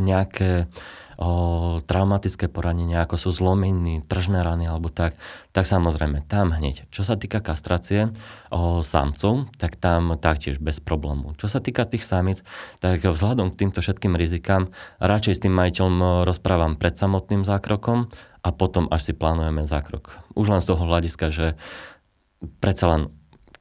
nejaké 0.00 0.72
o, 1.16 1.80
traumatické 1.84 2.48
poranenia, 2.48 3.04
ako 3.04 3.16
sú 3.16 3.28
zlominy, 3.32 4.04
tržné 4.04 4.40
rany 4.40 4.68
alebo 4.68 4.92
tak, 4.92 5.16
tak 5.52 5.64
samozrejme 5.64 6.24
tam 6.28 6.52
hneď. 6.52 6.88
Čo 6.92 7.02
sa 7.04 7.16
týka 7.16 7.40
kastrácie 7.40 8.12
o, 8.52 8.80
samcov, 8.84 9.48
tak 9.56 9.76
tam 9.76 10.14
taktiež 10.16 10.60
bez 10.60 10.80
problému. 10.80 11.36
Čo 11.40 11.48
sa 11.48 11.60
týka 11.60 11.88
tých 11.88 12.04
samic, 12.04 12.44
tak 12.80 13.04
vzhľadom 13.04 13.52
k 13.52 13.66
týmto 13.66 13.80
všetkým 13.80 14.14
rizikám 14.14 14.70
radšej 15.00 15.34
s 15.36 15.42
tým 15.42 15.54
majiteľom 15.56 16.24
rozprávam 16.24 16.76
pred 16.76 16.94
samotným 16.96 17.44
zákrokom 17.44 18.12
a 18.44 18.48
potom 18.54 18.86
až 18.92 19.10
si 19.10 19.12
plánujeme 19.12 19.66
zákrok. 19.66 20.22
Už 20.38 20.52
len 20.52 20.62
z 20.62 20.70
toho 20.70 20.86
hľadiska, 20.86 21.34
že 21.34 21.46
predsa 22.62 22.86
len 22.92 23.02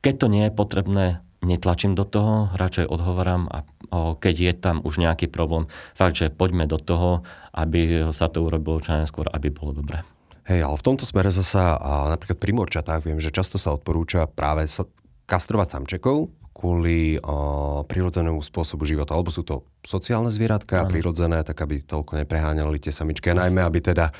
keď 0.06 0.22
to 0.22 0.28
nie 0.30 0.46
je 0.46 0.54
potrebné, 0.54 1.06
netlačím 1.42 1.98
do 1.98 2.06
toho, 2.06 2.54
radšej 2.54 2.86
odhovorám 2.86 3.50
a 3.50 3.66
keď 3.94 4.36
je 4.36 4.54
tam 4.56 4.82
už 4.86 5.02
nejaký 5.02 5.30
problém, 5.30 5.70
fakt, 5.94 6.18
že 6.18 6.34
poďme 6.34 6.66
do 6.66 6.78
toho, 6.78 7.26
aby 7.56 8.10
sa 8.12 8.30
to 8.30 8.46
urobilo 8.46 8.82
čo 8.82 8.98
najskôr, 8.98 9.30
aby 9.32 9.50
bolo 9.54 9.76
dobre. 9.78 10.02
Hej, 10.46 10.62
ale 10.62 10.78
v 10.78 10.86
tomto 10.86 11.10
smere 11.10 11.34
zasa, 11.34 11.78
napríklad 12.14 12.38
pri 12.38 12.52
morčatách 12.54 13.02
viem, 13.02 13.18
že 13.18 13.34
často 13.34 13.58
sa 13.58 13.74
odporúča 13.74 14.30
práve 14.30 14.70
sa 14.70 14.86
kastrovať 15.26 15.68
samčekov 15.74 16.30
kvôli 16.56 17.20
o, 17.20 17.84
prirodzenému 17.84 18.40
spôsobu 18.40 18.88
života. 18.88 19.12
Alebo 19.12 19.28
sú 19.28 19.44
to 19.44 19.68
sociálne 19.84 20.32
zvieratka, 20.32 20.88
prirodzené, 20.88 21.44
tak 21.44 21.60
aby 21.60 21.84
toľko 21.84 22.24
nepreháňali 22.24 22.80
tie 22.80 22.96
samičky. 22.96 23.28
A 23.34 23.36
najmä, 23.36 23.60
aby 23.60 23.84
teda 23.84 24.16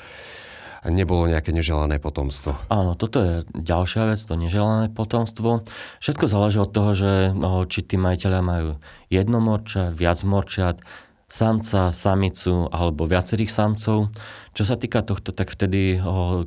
nebolo 0.90 1.26
nejaké 1.26 1.50
neželané 1.50 1.98
potomstvo. 1.98 2.56
Áno, 2.70 2.94
toto 2.94 3.18
je 3.22 3.34
ďalšia 3.54 4.14
vec, 4.14 4.20
to 4.22 4.34
neželané 4.38 4.90
potomstvo. 4.90 5.66
Všetko 5.98 6.24
záleží 6.30 6.58
od 6.62 6.70
toho, 6.70 6.90
že 6.94 7.10
no, 7.34 7.66
či 7.66 7.82
tí 7.82 7.98
majiteľia 7.98 8.42
majú 8.42 8.70
jedno 9.10 9.38
morča, 9.42 9.90
viac 9.90 10.22
morčiat, 10.22 10.82
samca, 11.26 11.90
samicu 11.90 12.70
alebo 12.70 13.10
viacerých 13.10 13.50
samcov. 13.50 14.14
Čo 14.54 14.62
sa 14.62 14.78
týka 14.78 15.02
tohto, 15.02 15.34
tak 15.34 15.50
vtedy 15.50 15.98
o, 15.98 16.46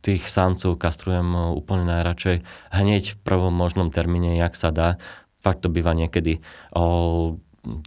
tých 0.00 0.24
samcov 0.30 0.80
kastrujem 0.80 1.52
úplne 1.52 1.84
najradšej 1.84 2.40
hneď 2.72 3.04
v 3.12 3.20
prvom 3.20 3.52
možnom 3.52 3.92
termíne, 3.92 4.38
jak 4.40 4.56
sa 4.56 4.72
dá. 4.72 4.96
Fakt 5.44 5.62
to 5.62 5.68
býva 5.68 5.92
niekedy 5.92 6.40
o, 6.72 7.36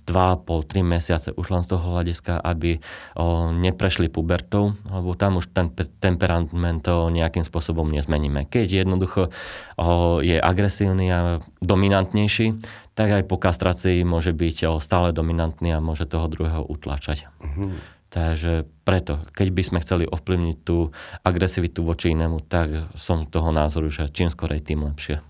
2,5-3 0.05 0.83
mesiace 0.83 1.29
už 1.33 1.47
len 1.49 1.63
z 1.63 1.75
toho 1.75 1.95
hľadiska, 1.95 2.37
aby 2.43 2.77
o, 3.15 3.49
neprešli 3.55 4.11
pubertou, 4.11 4.75
lebo 4.91 5.15
tam 5.15 5.39
už 5.39 5.55
ten 5.55 5.71
temperament 6.03 6.83
o, 6.91 7.07
nejakým 7.07 7.47
spôsobom 7.47 7.87
nezmeníme. 7.87 8.45
Keď 8.51 8.85
jednoducho 8.85 9.31
o, 9.79 10.19
je 10.19 10.35
agresívny 10.37 11.07
a 11.09 11.39
dominantnejší, 11.63 12.59
tak 12.93 13.15
aj 13.15 13.23
po 13.31 13.39
kastrácii 13.39 14.03
môže 14.03 14.35
byť 14.35 14.57
o, 14.67 14.83
stále 14.83 15.15
dominantný 15.15 15.71
a 15.71 15.83
môže 15.83 16.03
toho 16.03 16.27
druhého 16.27 16.67
utlačať. 16.67 17.31
Uh-huh. 17.39 17.71
Takže 18.09 18.65
preto, 18.83 19.21
keď 19.37 19.47
by 19.53 19.61
sme 19.61 19.79
chceli 19.85 20.03
ovplyvniť 20.09 20.57
tú 20.65 20.89
agresivitu 21.21 21.85
voči 21.85 22.11
inému, 22.17 22.41
tak 22.49 22.89
som 22.97 23.29
toho 23.29 23.53
názoru, 23.53 23.93
že 23.93 24.09
čím 24.09 24.33
skorej, 24.33 24.65
tým 24.65 24.81
lepšie. 24.81 25.21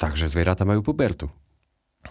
Takže 0.00 0.32
zvieratá 0.32 0.64
majú 0.64 0.80
pubertu. 0.80 1.28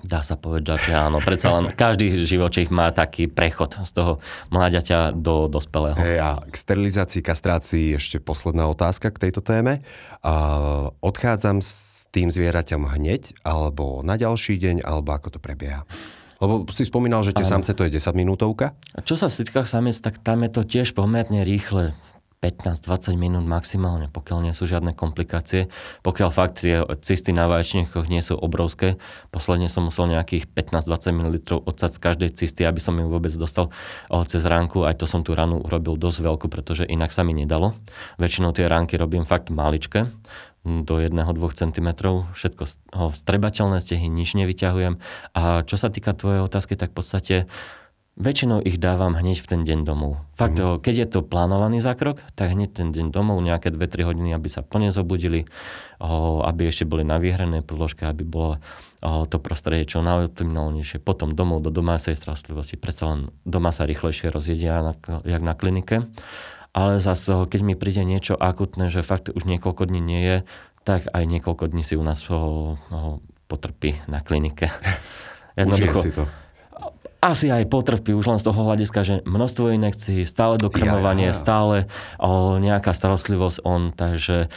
Dá 0.02 0.24
sa 0.24 0.40
povedať, 0.40 0.88
že 0.88 0.94
áno. 0.96 1.20
Predsa 1.20 1.52
len 1.60 1.76
každý 1.76 2.24
živočích 2.24 2.72
má 2.72 2.90
taký 2.96 3.28
prechod 3.28 3.76
z 3.84 3.92
toho 3.92 4.24
mláďaťa 4.50 5.14
do 5.14 5.52
dospelého. 5.52 6.00
Hey, 6.00 6.18
a 6.18 6.40
k 6.42 6.56
sterilizácii, 6.56 7.22
kastrácii 7.22 8.00
ešte 8.00 8.18
posledná 8.24 8.66
otázka 8.72 9.12
k 9.12 9.30
tejto 9.30 9.44
téme. 9.44 9.84
Uh, 10.24 10.90
odchádzam 11.04 11.60
s 11.60 12.04
tým 12.10 12.32
zvieraťom 12.32 12.88
hneď, 12.88 13.36
alebo 13.44 14.02
na 14.02 14.18
ďalší 14.18 14.58
deň, 14.58 14.84
alebo 14.84 15.12
ako 15.12 15.38
to 15.38 15.40
prebieha? 15.40 15.86
Lebo 16.42 16.66
si 16.74 16.90
spomínal, 16.90 17.22
že 17.22 17.38
tie 17.38 17.46
samce 17.46 17.78
to 17.78 17.86
je 17.86 18.02
10 18.02 18.18
minútovka. 18.18 18.74
A 18.98 19.06
čo 19.06 19.14
sa 19.14 19.30
týka 19.30 19.62
samiec, 19.70 20.02
tak 20.02 20.18
tam 20.26 20.42
je 20.42 20.50
to 20.50 20.62
tiež 20.66 20.98
pomerne 20.98 21.46
rýchle 21.46 21.94
15-20 22.42 23.22
minút 23.22 23.46
maximálne, 23.46 24.10
pokiaľ 24.10 24.50
nie 24.50 24.54
sú 24.58 24.66
žiadne 24.66 24.98
komplikácie. 24.98 25.70
Pokiaľ 26.02 26.30
fakt 26.34 26.66
tie 26.66 26.82
cysty 27.06 27.38
na 27.38 27.46
vaječníkoch 27.46 28.10
nie 28.10 28.26
sú 28.26 28.34
obrovské, 28.34 28.98
posledne 29.30 29.70
som 29.70 29.86
musel 29.86 30.10
nejakých 30.10 30.50
15-20 30.50 31.22
ml 31.22 31.38
odsať 31.62 31.92
z 31.96 32.00
každej 32.02 32.30
cysty, 32.34 32.66
aby 32.66 32.82
som 32.82 32.98
ju 32.98 33.06
vôbec 33.06 33.30
dostal 33.38 33.70
cez 34.26 34.42
ránku. 34.42 34.90
Aj 34.90 34.98
to 34.98 35.06
som 35.06 35.22
tú 35.22 35.38
ranu 35.38 35.62
urobil 35.62 36.02
dosť 36.02 36.26
veľkú, 36.26 36.50
pretože 36.50 36.90
inak 36.90 37.14
sa 37.14 37.22
mi 37.22 37.38
nedalo. 37.38 37.78
Väčšinou 38.18 38.58
tie 38.58 38.66
ránky 38.66 38.98
robím 38.98 39.22
fakt 39.22 39.54
maličké 39.54 40.10
do 40.62 41.02
1-2 41.02 41.18
cm, 41.58 41.90
všetko 42.38 42.64
vstrebateľné 42.94 43.82
stehy, 43.82 44.10
nič 44.10 44.38
nevyťahujem. 44.38 44.98
A 45.34 45.66
čo 45.66 45.74
sa 45.74 45.90
týka 45.90 46.14
tvojej 46.14 46.46
otázky, 46.46 46.78
tak 46.78 46.94
v 46.94 46.98
podstate 47.02 47.36
Väčšinou 48.22 48.62
ich 48.62 48.78
dávam 48.78 49.18
hneď 49.18 49.42
v 49.42 49.48
ten 49.50 49.62
deň 49.66 49.82
domov. 49.82 50.22
Fakt, 50.38 50.62
mm. 50.62 50.78
keď 50.86 50.94
je 50.94 51.08
to 51.10 51.20
plánovaný 51.26 51.82
zákrok, 51.82 52.22
tak 52.38 52.54
hneď 52.54 52.70
ten 52.70 52.94
deň 52.94 53.10
domov, 53.10 53.42
nejaké 53.42 53.74
2-3 53.74 54.14
hodiny, 54.14 54.30
aby 54.38 54.46
sa 54.46 54.62
plne 54.62 54.94
zobudili, 54.94 55.50
aby 56.46 56.70
ešte 56.70 56.86
boli 56.86 57.02
na 57.02 57.18
vyhrané 57.18 57.66
podložke, 57.66 58.06
aby 58.06 58.22
bolo 58.22 58.62
to 59.02 59.42
prostredie 59.42 59.90
čo 59.90 60.06
najoptimálnejšie. 60.06 61.02
Potom 61.02 61.34
domov 61.34 61.66
do 61.66 61.74
domácej 61.74 62.14
starostlivosti. 62.14 62.78
Predsa 62.78 63.10
len 63.10 63.20
doma 63.42 63.74
sa 63.74 63.90
rýchlejšie 63.90 64.30
rozjedia, 64.30 64.94
jak 65.26 65.42
na 65.42 65.58
klinike. 65.58 66.06
Ale 66.78 67.02
zase, 67.02 67.50
keď 67.50 67.62
mi 67.66 67.74
príde 67.74 68.06
niečo 68.06 68.38
akutné, 68.38 68.94
že 68.94 69.02
fakt 69.02 69.34
už 69.34 69.50
niekoľko 69.50 69.90
dní 69.90 69.98
nie 69.98 70.22
je, 70.22 70.38
tak 70.86 71.10
aj 71.10 71.26
niekoľko 71.26 71.74
dní 71.74 71.82
si 71.82 71.98
u 71.98 72.06
nás 72.06 72.22
potrpí 73.50 73.98
na 74.06 74.22
klinike. 74.22 74.70
Jednoducho, 75.58 76.06
si 76.06 76.14
to 76.14 76.30
asi 77.22 77.54
aj 77.54 77.70
potrpí 77.70 78.18
už 78.18 78.26
len 78.26 78.40
z 78.42 78.50
toho 78.50 78.66
hľadiska, 78.66 79.00
že 79.06 79.16
množstvo 79.30 79.78
inekcií, 79.78 80.26
stále 80.26 80.58
dokrmovanie, 80.58 81.30
ja, 81.30 81.32
ja, 81.32 81.38
ja. 81.38 81.42
stále 81.42 81.76
o, 82.18 82.58
nejaká 82.58 82.98
starostlivosť 82.98 83.62
on, 83.62 83.94
takže 83.94 84.50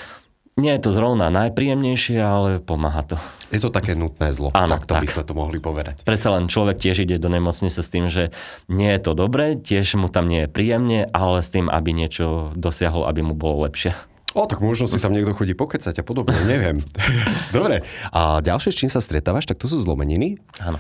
nie 0.55 0.71
je 0.79 0.81
to 0.87 0.91
zrovna 0.95 1.35
najpríjemnejšie, 1.35 2.17
ale 2.23 2.63
pomáha 2.63 3.03
to. 3.03 3.17
Je 3.51 3.59
to 3.59 3.75
také 3.75 3.99
nutné 3.99 4.31
zlo, 4.31 4.55
Áno, 4.55 4.79
tak 4.79 4.87
to 4.87 4.95
tak. 4.97 5.03
by 5.03 5.09
sme 5.11 5.23
to 5.27 5.35
mohli 5.35 5.59
povedať. 5.61 6.07
Predsa 6.07 6.33
len 6.33 6.47
človek 6.49 6.79
tiež 6.79 7.05
ide 7.05 7.21
do 7.21 7.27
nemocnice 7.29 7.83
s 7.83 7.91
tým, 7.91 8.07
že 8.09 8.31
nie 8.71 8.89
je 8.95 9.01
to 9.03 9.13
dobré, 9.19 9.59
tiež 9.59 9.99
mu 9.99 10.07
tam 10.07 10.31
nie 10.31 10.47
je 10.47 10.49
príjemne, 10.49 11.11
ale 11.11 11.43
s 11.43 11.51
tým, 11.51 11.67
aby 11.67 11.91
niečo 11.93 12.55
dosiahol, 12.57 13.05
aby 13.11 13.27
mu 13.27 13.35
bolo 13.37 13.67
lepšie. 13.67 13.93
O, 14.35 14.47
tak 14.51 14.63
možno 14.63 14.91
si 14.91 14.99
tam 14.99 15.15
niekto 15.15 15.35
chodí 15.35 15.55
pokecať 15.55 15.95
a 16.01 16.05
podobne, 16.07 16.35
neviem. 16.47 16.83
Dobre, 17.55 17.87
a 18.15 18.39
ďalšie, 18.39 18.71
s 18.71 18.79
čím 18.79 18.91
sa 18.91 19.03
stretávaš, 19.03 19.47
tak 19.51 19.59
to 19.59 19.67
sú 19.67 19.79
zlomeniny. 19.83 20.39
Áno. 20.59 20.79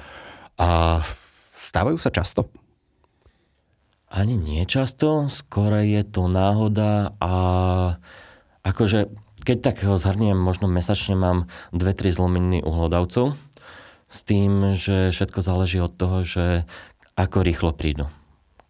A 0.54 1.02
Stávajú 1.74 1.98
sa 1.98 2.14
často? 2.14 2.46
Ani 4.06 4.38
nie 4.38 4.62
často, 4.62 5.26
skôr 5.26 5.82
je 5.82 6.06
to 6.06 6.30
náhoda 6.30 7.18
a 7.18 7.34
akože 8.62 9.10
keď 9.42 9.58
tak 9.58 9.82
ho 9.82 9.98
zhrniem, 9.98 10.38
možno 10.38 10.70
mesačne 10.70 11.18
mám 11.18 11.50
2-3 11.74 12.14
zlomeniny 12.14 12.62
uhlodavcov 12.62 13.34
s 14.06 14.18
tým, 14.22 14.78
že 14.78 15.10
všetko 15.10 15.42
záleží 15.42 15.82
od 15.82 15.90
toho, 15.98 16.22
že 16.22 16.62
ako 17.18 17.42
rýchlo 17.42 17.74
prídu. 17.74 18.06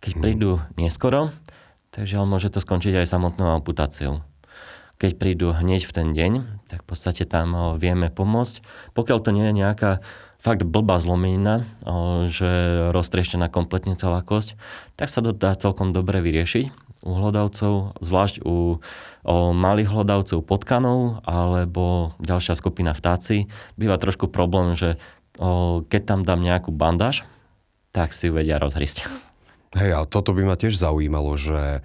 Keď 0.01 0.17
mhm. 0.17 0.21
prídu 0.25 0.51
neskoro, 0.81 1.29
tak 1.93 2.09
žiaľ 2.09 2.25
môže 2.25 2.49
to 2.49 2.65
skončiť 2.65 3.05
aj 3.05 3.13
samotnou 3.13 3.53
amputáciou. 3.53 4.25
Keď 4.97 5.21
prídu 5.21 5.53
hneď 5.53 5.85
v 5.85 5.93
ten 5.93 6.09
deň, 6.17 6.33
tak 6.73 6.81
v 6.81 6.87
podstate 6.89 7.29
tam 7.29 7.77
vieme 7.77 8.09
pomôcť. 8.09 8.65
Pokiaľ 8.97 9.19
to 9.21 9.29
nie 9.37 9.53
je 9.53 9.61
nejaká 9.61 10.01
fakt 10.45 10.63
blbá 10.69 11.01
zlomenina, 11.01 11.65
že 12.29 12.51
roztrieštená 12.93 13.49
kompletne 13.49 13.97
celá 13.97 14.21
kosť, 14.21 14.61
tak 15.01 15.09
sa 15.09 15.25
to 15.25 15.33
dá 15.33 15.57
celkom 15.57 15.97
dobre 15.97 16.21
vyriešiť 16.21 16.85
u 17.05 17.11
hlodavcov, 17.17 17.97
zvlášť 18.05 18.45
u 18.45 18.81
o 19.25 19.57
malých 19.57 19.89
hlodavcov 19.89 20.45
potkanov 20.45 21.25
alebo 21.25 22.13
ďalšia 22.21 22.53
skupina 22.61 22.93
vtáci. 22.93 23.49
Býva 23.81 23.97
trošku 23.97 24.29
problém, 24.29 24.77
že 24.77 25.01
o, 25.41 25.81
keď 25.89 26.03
tam 26.05 26.21
dám 26.29 26.45
nejakú 26.45 26.69
bandáž, 26.69 27.25
tak 27.97 28.13
si 28.13 28.29
ju 28.29 28.37
vedia 28.37 28.61
rozhrisť. 28.61 29.09
Hej, 29.81 29.91
a 29.97 30.01
toto 30.05 30.37
by 30.37 30.45
ma 30.45 30.61
tiež 30.61 30.77
zaujímalo, 30.77 31.41
že 31.41 31.81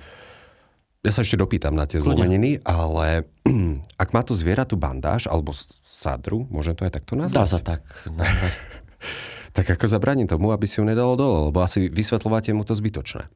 ja 1.00 1.12
sa 1.15 1.24
ešte 1.24 1.39
dopýtam 1.39 1.72
na 1.79 1.88
tie 1.88 2.03
zlomeniny, 2.03 2.60
ale 2.68 3.24
ak 4.01 4.10
má 4.12 4.20
to 4.20 4.36
zviera 4.36 4.68
tú 4.68 4.75
bandáž 4.75 5.32
alebo 5.32 5.56
sadru, 5.88 6.44
môžem 6.51 6.75
to 6.75 6.84
aj 6.84 7.00
takto 7.00 7.15
nazvať? 7.15 7.39
Dá 7.39 7.48
sa 7.48 7.60
tak 7.63 7.88
nazvať. 8.03 8.53
tak 9.58 9.65
ako 9.72 9.86
zabraním 9.88 10.27
tomu, 10.27 10.51
aby 10.51 10.68
si 10.68 10.84
ju 10.84 10.84
nedalo 10.84 11.15
dole, 11.15 11.39
lebo 11.51 11.63
asi 11.63 11.88
vysvetľovate 11.88 12.51
mu 12.51 12.68
to 12.68 12.75
zbytočné. 12.75 13.32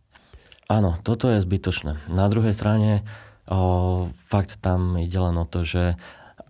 Áno, 0.67 0.99
toto 1.07 1.31
je 1.31 1.39
zbytočné. 1.39 2.11
Na 2.11 2.27
druhej 2.27 2.51
strane 2.51 3.07
o, 3.47 4.11
fakt 4.27 4.59
tam 4.59 4.99
ide 4.99 5.19
len 5.19 5.35
o 5.39 5.47
to, 5.47 5.63
že 5.63 5.95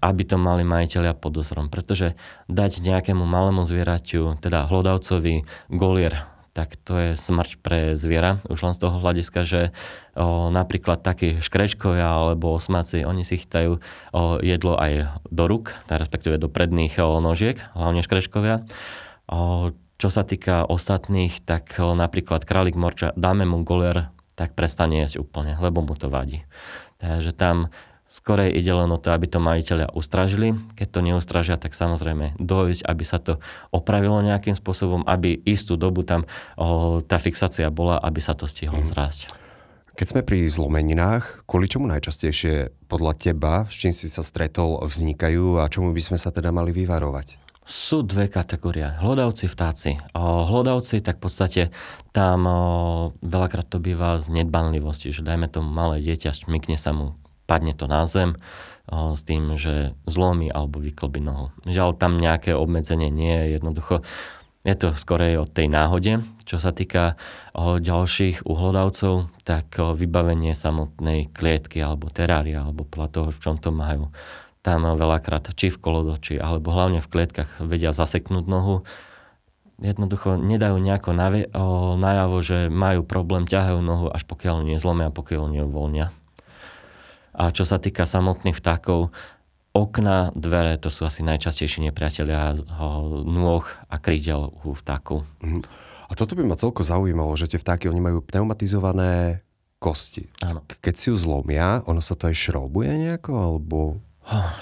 aby 0.04 0.28
to 0.28 0.36
mali 0.36 0.68
majiteľia 0.68 1.16
pod 1.16 1.40
dozorom. 1.40 1.72
Pretože 1.72 2.20
dať 2.52 2.84
nejakému 2.84 3.24
malému 3.24 3.64
zvieraťu, 3.64 4.44
teda 4.44 4.68
hlodavcovi, 4.68 5.48
golier, 5.72 6.28
tak 6.54 6.78
to 6.86 6.94
je 7.02 7.10
smrť 7.18 7.52
pre 7.66 7.80
zviera. 7.98 8.38
Už 8.46 8.62
len 8.62 8.78
z 8.78 8.86
toho 8.86 9.02
hľadiska, 9.02 9.42
že 9.42 9.62
o, 10.14 10.54
napríklad 10.54 11.02
takí 11.02 11.42
škrečkovia 11.42 12.06
alebo 12.06 12.54
osmaci, 12.54 13.02
oni 13.02 13.26
si 13.26 13.42
chytajú 13.42 13.82
o, 13.82 14.22
jedlo 14.38 14.78
aj 14.78 15.18
do 15.34 15.50
ruk, 15.50 15.74
respektíve 15.90 16.38
do 16.38 16.54
predných 16.54 17.02
o, 17.02 17.18
nožiek, 17.18 17.58
hlavne 17.74 18.06
škrečkovia. 18.06 18.70
O, 19.26 19.74
čo 19.98 20.10
sa 20.14 20.22
týka 20.22 20.70
ostatných, 20.70 21.42
tak 21.42 21.74
o, 21.82 21.98
napríklad 21.98 22.46
králik 22.46 22.78
morča, 22.78 23.18
dáme 23.18 23.50
mu 23.50 23.66
goler, 23.66 24.14
tak 24.38 24.54
prestane 24.54 25.02
jesť 25.02 25.26
úplne, 25.26 25.58
lebo 25.58 25.82
mu 25.82 25.98
to 25.98 26.06
vadí. 26.06 26.46
Takže 27.02 27.34
tam 27.34 27.74
Skorej 28.14 28.54
ide 28.54 28.70
len 28.70 28.94
o 28.94 29.02
to, 29.02 29.10
aby 29.10 29.26
to 29.26 29.42
majiteľia 29.42 29.90
ustražili. 29.90 30.54
Keď 30.78 30.88
to 30.94 31.00
neustražia, 31.02 31.58
tak 31.58 31.74
samozrejme 31.74 32.38
dojsť, 32.38 32.86
aby 32.86 33.02
sa 33.02 33.18
to 33.18 33.42
opravilo 33.74 34.22
nejakým 34.22 34.54
spôsobom, 34.54 35.02
aby 35.10 35.34
istú 35.50 35.82
dobu 35.82 36.06
tam 36.06 36.30
o, 36.54 37.02
tá 37.02 37.18
fixácia 37.18 37.74
bola, 37.74 37.98
aby 37.98 38.22
sa 38.22 38.38
to 38.38 38.46
stihlo 38.46 38.86
mm. 38.86 38.94
zrásť. 38.94 39.34
Keď 39.98 40.08
sme 40.14 40.22
pri 40.22 40.46
zlomeninách, 40.46 41.50
kvôli 41.50 41.66
čomu 41.66 41.90
najčastejšie 41.90 42.86
podľa 42.86 43.18
teba, 43.18 43.66
s 43.66 43.82
čím 43.82 43.90
si 43.90 44.06
sa 44.06 44.22
stretol, 44.22 44.86
vznikajú 44.86 45.58
a 45.58 45.66
čomu 45.66 45.90
by 45.90 46.02
sme 46.14 46.18
sa 46.22 46.30
teda 46.30 46.54
mali 46.54 46.70
vyvarovať? 46.70 47.42
Sú 47.66 48.06
dve 48.06 48.30
kategórie. 48.30 48.94
Hlodavci, 49.02 49.50
vtáci. 49.50 49.98
O, 50.14 50.46
hlodavci, 50.46 51.02
tak 51.02 51.18
v 51.18 51.24
podstate 51.26 51.62
tam 52.14 52.46
o, 52.46 52.58
veľakrát 53.26 53.66
to 53.66 53.82
býva 53.82 54.22
z 54.22 54.38
nedbanlivosti, 54.38 55.10
že 55.10 55.26
dajme 55.26 55.50
tomu 55.50 55.74
malé 55.74 55.98
dieťa, 55.98 56.46
šmykne 56.46 56.78
sa 56.78 56.94
mu 56.94 57.18
padne 57.46 57.76
to 57.76 57.86
na 57.90 58.08
zem 58.08 58.40
s 58.92 59.24
tým, 59.24 59.56
že 59.56 59.96
zlomí 60.04 60.52
alebo 60.52 60.84
vyklbí 60.84 61.24
nohu. 61.24 61.56
Žiaľ, 61.64 61.96
tam 61.96 62.20
nejaké 62.20 62.52
obmedzenie 62.52 63.08
nie 63.08 63.32
je 63.32 63.46
jednoducho. 63.56 64.04
Je 64.64 64.76
to 64.80 64.96
skorej 64.96 65.40
o 65.40 65.48
tej 65.48 65.68
náhode. 65.68 66.24
Čo 66.44 66.60
sa 66.60 66.72
týka 66.72 67.20
ďalších 67.56 68.48
uhlodavcov, 68.48 69.28
tak 69.44 69.76
vybavenie 69.76 70.56
samotnej 70.56 71.32
klietky 71.32 71.84
alebo 71.84 72.08
terária 72.12 72.64
alebo 72.64 72.88
podľa 72.88 73.10
toho, 73.12 73.28
v 73.36 73.40
čom 73.44 73.56
to 73.60 73.72
majú. 73.76 74.12
Tam 74.64 74.88
veľakrát 74.88 75.52
či 75.56 75.68
v 75.68 75.80
kolodoči 75.84 76.40
alebo 76.40 76.72
hlavne 76.72 77.04
v 77.04 77.12
klietkach 77.12 77.60
vedia 77.60 77.92
zaseknúť 77.92 78.48
nohu. 78.48 78.88
Jednoducho 79.84 80.40
nedajú 80.40 80.80
nejako 80.80 81.12
najavo, 82.00 82.38
že 82.40 82.72
majú 82.72 83.04
problém, 83.04 83.44
ťahajú 83.44 83.84
nohu, 83.84 84.08
až 84.12 84.24
pokiaľ 84.24 84.64
nie 84.64 84.80
zlomia, 84.80 85.12
pokiaľ 85.12 85.52
nie 85.52 85.64
uvoľnia. 85.68 86.16
A 87.34 87.50
čo 87.50 87.66
sa 87.66 87.82
týka 87.82 88.06
samotných 88.06 88.58
vtákov, 88.58 89.10
okna, 89.74 90.30
dvere, 90.38 90.78
to 90.78 90.94
sú 90.94 91.04
asi 91.04 91.26
najčastejší 91.26 91.82
nepriatelia 91.90 92.54
nôh 93.26 93.66
a 93.90 93.96
krídel 93.98 94.54
u 94.64 94.78
vtákov. 94.78 95.26
Mhm. 95.42 95.62
A 96.08 96.14
toto 96.14 96.38
by 96.38 96.46
ma 96.46 96.54
celko 96.54 96.86
zaujímalo, 96.86 97.34
že 97.34 97.50
tie 97.50 97.58
vtáky, 97.58 97.90
oni 97.90 97.98
majú 97.98 98.22
pneumatizované 98.22 99.42
kosti. 99.82 100.30
Áno. 100.46 100.62
Keď 100.70 100.94
si 100.94 101.10
ju 101.10 101.16
zlomia, 101.18 101.82
ono 101.90 102.00
sa 102.00 102.14
to 102.14 102.30
aj 102.30 102.38
šrobuje 102.38 102.92
nejako, 103.02 103.32
alebo... 103.34 103.78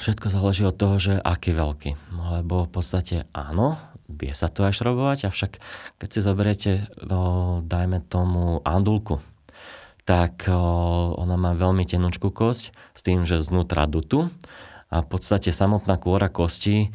Všetko 0.01 0.31
záleží 0.31 0.63
od 0.65 0.79
toho, 0.79 0.95
že 0.97 1.13
aký 1.19 1.51
veľký. 1.53 1.93
Lebo 2.39 2.65
v 2.65 2.71
podstate 2.71 3.29
áno, 3.35 3.77
vie 4.09 4.33
sa 4.33 4.49
to 4.49 4.65
aj 4.65 4.79
šrobovať, 4.79 5.29
avšak 5.29 5.51
keď 6.01 6.09
si 6.09 6.19
zoberiete, 6.23 6.71
no, 7.05 7.59
dajme 7.61 8.01
tomu 8.07 8.63
andulku, 8.65 9.21
tak 10.12 10.51
ona 11.15 11.39
má 11.39 11.56
veľmi 11.56 11.88
tenučkú 11.88 12.36
kosť 12.36 12.75
s 12.75 13.00
tým, 13.00 13.24
že 13.24 13.39
znútra 13.39 13.88
dutu 13.88 14.27
a 14.91 15.00
v 15.00 15.08
podstate 15.08 15.56
samotná 15.56 15.96
kôra 15.96 16.27
kosti 16.27 16.91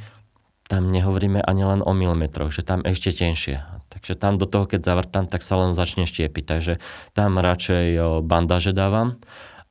tam 0.68 0.92
nehovoríme 0.92 1.40
ani 1.40 1.64
len 1.64 1.80
o 1.80 1.96
milimetroch, 1.96 2.52
že 2.52 2.60
tam 2.60 2.84
ešte 2.84 3.16
tenšie. 3.16 3.64
Takže 3.88 4.20
tam 4.20 4.36
do 4.36 4.44
toho, 4.44 4.68
keď 4.68 4.84
zavrtám, 4.84 5.32
tak 5.32 5.40
sa 5.40 5.56
len 5.64 5.72
začne 5.72 6.04
štiepiť. 6.04 6.44
Takže 6.44 6.72
tam 7.16 7.40
radšej 7.40 8.20
bandaže 8.20 8.76
dávam. 8.76 9.16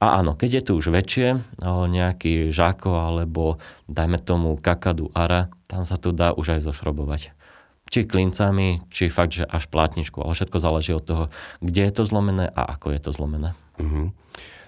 A 0.02 0.18
áno, 0.18 0.34
keď 0.34 0.50
je 0.50 0.64
to 0.66 0.72
už 0.82 0.90
väčšie, 0.90 1.38
nejaký 1.62 2.50
žáko 2.50 2.98
alebo 2.98 3.62
dajme 3.86 4.18
tomu 4.25 4.58
kakadu 4.58 5.14
ara, 5.14 5.54
tam 5.70 5.86
sa 5.86 6.02
to 6.02 6.10
dá 6.10 6.34
už 6.34 6.58
aj 6.58 6.66
zošrobovať 6.66 7.45
či 7.89 8.10
klincami, 8.10 8.86
či 8.89 9.13
fakt, 9.13 9.38
že 9.38 9.46
až 9.46 9.70
plátničku. 9.70 10.22
Ale 10.22 10.34
všetko 10.34 10.58
záleží 10.58 10.92
od 10.94 11.06
toho, 11.06 11.24
kde 11.62 11.82
je 11.86 11.94
to 11.94 12.04
zlomené 12.10 12.50
a 12.51 12.75
ako 12.75 12.94
je 12.94 13.00
to 13.01 13.12
zlomené. 13.13 13.54
Uh-huh. 13.77 14.10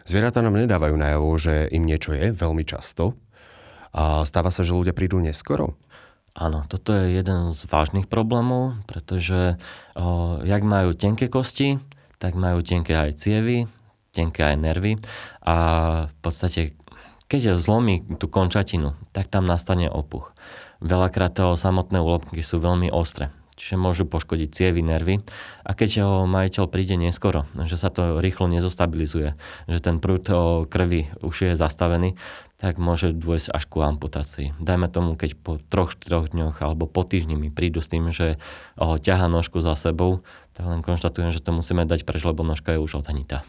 Zvieratá 0.08 0.40
nám 0.40 0.56
nedávajú 0.56 0.96
najavo, 0.96 1.30
že 1.36 1.68
im 1.74 1.84
niečo 1.84 2.14
je 2.14 2.32
veľmi 2.32 2.64
často. 2.64 3.18
A 3.92 4.24
stáva 4.24 4.54
sa, 4.54 4.62
že 4.62 4.78
ľudia 4.78 4.94
prídu 4.94 5.18
neskoro? 5.18 5.76
Áno, 6.38 6.70
toto 6.70 6.94
je 6.94 7.18
jeden 7.18 7.50
z 7.58 7.66
vážnych 7.66 8.06
problémov, 8.06 8.78
pretože 8.86 9.58
o, 9.98 10.38
jak 10.46 10.62
majú 10.62 10.94
tenké 10.94 11.34
kosti, 11.34 11.82
tak 12.22 12.38
majú 12.38 12.62
tenké 12.62 12.94
aj 12.94 13.18
cievy, 13.18 13.66
tenké 14.14 14.46
aj 14.46 14.58
nervy 14.62 15.02
a 15.42 15.56
v 16.06 16.16
podstate 16.22 16.78
keď 17.28 17.60
zlomí 17.60 18.08
tú 18.16 18.32
končatinu, 18.32 18.96
tak 19.12 19.28
tam 19.28 19.44
nastane 19.44 19.92
opuch. 19.92 20.32
Veľakrát 20.82 21.34
to 21.34 21.58
samotné 21.58 22.00
úlobky 22.02 22.46
sú 22.46 22.62
veľmi 22.62 22.94
ostré 22.94 23.34
čiže 23.58 23.74
môžu 23.76 24.06
poškodiť 24.06 24.50
cievy, 24.54 24.86
nervy. 24.86 25.18
A 25.66 25.74
keď 25.74 26.06
ho 26.06 26.30
majiteľ 26.30 26.70
príde 26.70 26.94
neskoro, 26.94 27.50
že 27.66 27.76
sa 27.76 27.90
to 27.90 28.22
rýchlo 28.22 28.46
nezostabilizuje, 28.48 29.34
že 29.66 29.80
ten 29.82 29.98
prúd 29.98 30.30
krvi 30.70 31.10
už 31.26 31.36
je 31.52 31.52
zastavený, 31.58 32.16
tak 32.58 32.82
môže 32.82 33.14
dôjsť 33.14 33.54
až 33.54 33.64
ku 33.70 33.86
amputácii. 33.86 34.54
Dajme 34.58 34.90
tomu, 34.90 35.14
keď 35.14 35.38
po 35.38 35.62
troch, 35.70 35.94
štyroch 35.94 36.34
dňoch 36.34 36.58
alebo 36.62 36.90
po 36.90 37.06
týždni 37.06 37.38
mi 37.38 37.50
prídu 37.54 37.82
s 37.82 37.90
tým, 37.90 38.10
že 38.14 38.42
ťaha 38.78 39.30
nožku 39.30 39.62
za 39.62 39.78
sebou, 39.78 40.26
tak 40.58 40.66
len 40.66 40.82
konštatujem, 40.82 41.34
že 41.34 41.42
to 41.42 41.54
musíme 41.54 41.86
dať 41.86 42.06
preč, 42.06 42.26
lebo 42.26 42.42
nožka 42.42 42.74
je 42.74 42.82
už 42.82 43.02
odhanitá 43.06 43.46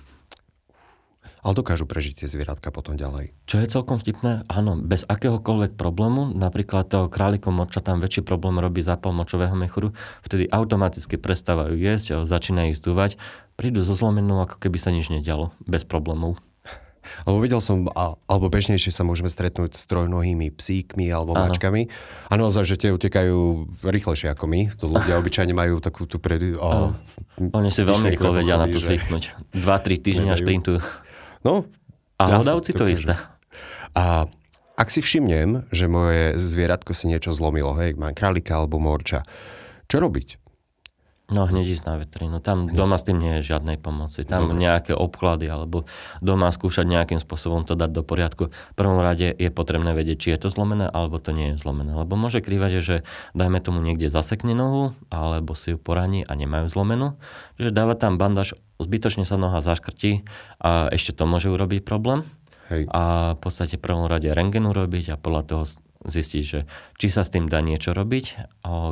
ale 1.49 1.57
dokážu 1.57 1.89
prežiť 1.89 2.21
tie 2.21 2.29
zvieratka 2.29 2.69
potom 2.69 3.01
ďalej. 3.01 3.33
Čo 3.49 3.57
je 3.65 3.73
celkom 3.73 3.97
vtipné, 3.97 4.45
áno, 4.53 4.77
bez 4.77 5.09
akéhokoľvek 5.09 5.81
problému, 5.81 6.37
napríklad 6.37 6.93
toho 6.93 7.09
králikom 7.09 7.57
moča 7.57 7.81
tam 7.81 8.05
väčší 8.05 8.21
problém 8.21 8.61
robí 8.61 8.85
zápal 8.85 9.17
močového 9.17 9.57
mechúru, 9.57 9.97
vtedy 10.21 10.45
automaticky 10.53 11.17
prestávajú 11.17 11.73
jesť, 11.81 12.29
začínajú 12.29 12.77
stúvať, 12.77 13.17
prídu 13.57 13.81
zo 13.81 13.97
zlomenou, 13.97 14.45
ako 14.45 14.61
keby 14.61 14.77
sa 14.77 14.93
nič 14.93 15.09
nedialo, 15.09 15.57
bez 15.65 15.89
problémov. 15.89 16.37
Alebo 17.25 17.41
videl 17.41 17.61
som, 17.65 17.89
alebo 18.29 18.53
bežnejšie 18.53 18.93
sa 18.93 19.01
môžeme 19.01 19.33
stretnúť 19.33 19.73
s 19.73 19.89
trojnohými 19.89 20.53
psíkmi 20.53 21.09
alebo 21.09 21.33
ano. 21.33 21.49
mačkami. 21.49 21.89
A 22.29 22.37
naozaj, 22.37 22.69
že 22.69 22.77
tie 22.77 22.91
utekajú 22.93 23.65
rýchlejšie 23.81 24.29
ako 24.29 24.45
my. 24.45 24.61
To 24.77 24.85
ľudia 24.93 25.17
obyčajne 25.25 25.57
majú 25.57 25.81
takú 25.81 26.05
tú 26.05 26.21
pred... 26.21 26.61
O, 26.61 26.93
Oni 27.57 27.71
si 27.73 27.81
veľmi 27.81 28.13
rýchlo 28.13 28.37
vedia 28.37 28.61
na 28.61 28.69
to 28.69 28.77
zvyknúť. 28.77 29.57
Dva, 29.57 29.81
tri 29.81 29.97
týždne 29.97 30.37
až 30.37 30.45
šprintujú. 30.45 30.85
No, 31.47 31.69
a 32.19 32.23
hľadavci 32.27 32.75
to, 32.75 32.87
to 32.87 32.91
isté. 32.91 33.15
A 33.95 34.27
ak 34.79 34.89
si 34.95 35.03
všimnem, 35.03 35.67
že 35.75 35.91
moje 35.91 36.39
zvieratko 36.39 36.95
si 36.95 37.11
niečo 37.11 37.35
zlomilo, 37.35 37.75
hej, 37.79 37.99
mám 37.99 38.15
králika 38.15 38.59
alebo 38.59 38.79
morča, 38.79 39.27
čo 39.91 39.99
robiť? 39.99 40.39
No 41.29 41.45
hneď 41.45 41.77
ísť 41.77 41.85
na 41.85 42.01
veterínu. 42.01 42.41
Tam 42.41 42.73
hneď. 42.73 42.73
doma 42.73 42.97
s 42.97 43.05
tým 43.05 43.21
nie 43.21 43.37
je 43.41 43.53
žiadnej 43.53 43.77
pomoci. 43.77 44.25
Tam 44.25 44.49
Dobre. 44.49 44.65
nejaké 44.65 44.97
obklady 44.97 45.45
alebo 45.45 45.85
doma 46.25 46.49
skúšať 46.49 46.89
nejakým 46.89 47.21
spôsobom 47.21 47.69
to 47.69 47.77
dať 47.77 47.93
do 47.93 48.01
poriadku. 48.01 48.49
V 48.49 48.75
prvom 48.81 48.97
rade 48.97 49.37
je 49.37 49.53
potrebné 49.53 49.93
vedieť, 49.93 50.17
či 50.17 50.29
je 50.33 50.41
to 50.41 50.49
zlomené 50.49 50.89
alebo 50.89 51.21
to 51.21 51.37
nie 51.37 51.53
je 51.53 51.61
zlomené. 51.61 51.93
Lebo 51.93 52.17
môže 52.17 52.41
krývať, 52.41 52.81
že 52.81 52.97
dajme 53.37 53.61
tomu 53.61 53.85
niekde 53.85 54.09
zasekne 54.09 54.57
nohu 54.57 54.97
alebo 55.13 55.53
si 55.53 55.77
ju 55.77 55.79
poraní 55.79 56.25
a 56.25 56.33
nemajú 56.33 56.65
zlomenú. 56.73 57.21
Čiže 57.61 57.77
dáva 57.77 57.93
tam 57.93 58.17
bandáž, 58.17 58.57
zbytočne 58.79 59.27
sa 59.27 59.39
noha 59.39 59.63
zaškrtí 59.63 60.23
a 60.63 60.91
ešte 60.95 61.15
to 61.15 61.27
môže 61.27 61.51
urobiť 61.51 61.83
problém. 61.83 62.23
Hej. 62.73 62.87
A 62.91 63.35
v 63.35 63.39
podstate 63.43 63.77
v 63.79 63.85
prvom 63.85 64.07
rade 64.07 64.31
rengen 64.31 64.67
urobiť 64.67 65.15
a 65.15 65.21
podľa 65.21 65.43
toho 65.47 65.65
zistiť, 65.99 66.43
že 66.47 66.63
či 66.95 67.11
sa 67.11 67.27
s 67.27 67.35
tým 67.35 67.51
dá 67.51 67.59
niečo 67.59 67.91
robiť, 67.91 68.25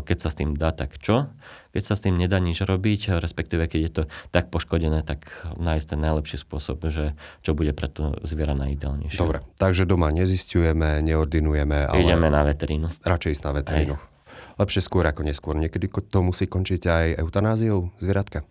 keď 0.03 0.17
sa 0.19 0.29
s 0.33 0.37
tým 0.43 0.59
dá, 0.59 0.75
tak 0.75 0.99
čo. 0.99 1.31
Keď 1.71 1.83
sa 1.85 1.95
s 1.95 2.03
tým 2.03 2.19
nedá 2.19 2.43
nič 2.43 2.65
robiť, 2.65 3.21
respektíve 3.21 3.69
keď 3.71 3.81
je 3.85 3.93
to 3.93 4.03
tak 4.35 4.51
poškodené, 4.51 5.07
tak 5.07 5.29
nájsť 5.61 5.87
ten 5.93 6.01
najlepší 6.03 6.41
spôsob, 6.41 6.83
že 6.89 7.15
čo 7.47 7.55
bude 7.55 7.71
pre 7.77 7.87
to 7.93 8.17
zviera 8.27 8.57
najideálnejšie. 8.59 9.23
Dobre, 9.23 9.45
takže 9.61 9.87
doma 9.87 10.11
nezistujeme, 10.11 11.05
neordinujeme, 11.05 11.87
ale... 11.87 12.01
Ideme 12.01 12.27
na 12.33 12.43
veterínu. 12.43 12.91
Radšej 13.07 13.31
ísť 13.39 13.45
na 13.45 13.53
veterínu. 13.61 13.95
Aj. 13.95 14.57
Lepšie 14.57 14.81
skôr 14.81 15.05
ako 15.05 15.21
neskôr. 15.21 15.55
Niekedy 15.55 15.93
to 15.93 16.19
musí 16.25 16.49
končiť 16.49 16.83
aj 16.89 17.07
eutanáziou 17.23 17.93
zvieratka? 18.01 18.43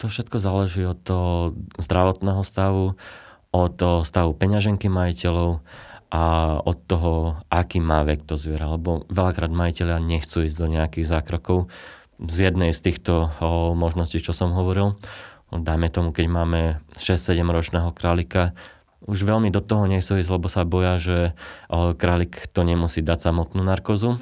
To 0.00 0.08
všetko 0.08 0.36
záleží 0.40 0.82
od 0.88 0.96
toho 1.04 1.52
zdravotného 1.76 2.40
stavu, 2.40 2.96
od 3.52 3.70
toho 3.76 4.00
stavu 4.02 4.32
peňaženky 4.32 4.88
majiteľov, 4.88 5.60
a 6.10 6.58
od 6.58 6.74
toho, 6.90 7.38
aký 7.46 7.78
má 7.78 8.02
vek 8.02 8.26
to 8.26 8.34
zviera. 8.34 8.66
Lebo 8.66 9.06
veľakrát 9.06 9.54
majiteľia 9.54 10.02
nechcú 10.02 10.42
ísť 10.42 10.58
do 10.58 10.66
nejakých 10.66 11.06
zákrokov. 11.06 11.70
Z 12.18 12.50
jednej 12.50 12.74
z 12.74 12.82
týchto 12.82 13.30
možností, 13.78 14.18
čo 14.18 14.34
som 14.34 14.50
hovoril, 14.50 14.98
dajme 15.54 15.86
tomu, 15.86 16.10
keď 16.10 16.26
máme 16.26 16.60
6-7 16.98 17.46
ročného 17.46 17.94
králika, 17.94 18.58
už 19.06 19.22
veľmi 19.22 19.54
do 19.54 19.62
toho 19.62 19.86
nechcú 19.86 20.18
ísť, 20.18 20.30
lebo 20.34 20.50
sa 20.50 20.66
boja, 20.66 20.98
že 20.98 21.32
králik 21.70 22.50
to 22.50 22.66
nemusí 22.66 23.06
dať 23.06 23.30
samotnú 23.30 23.62
narkozu. 23.62 24.18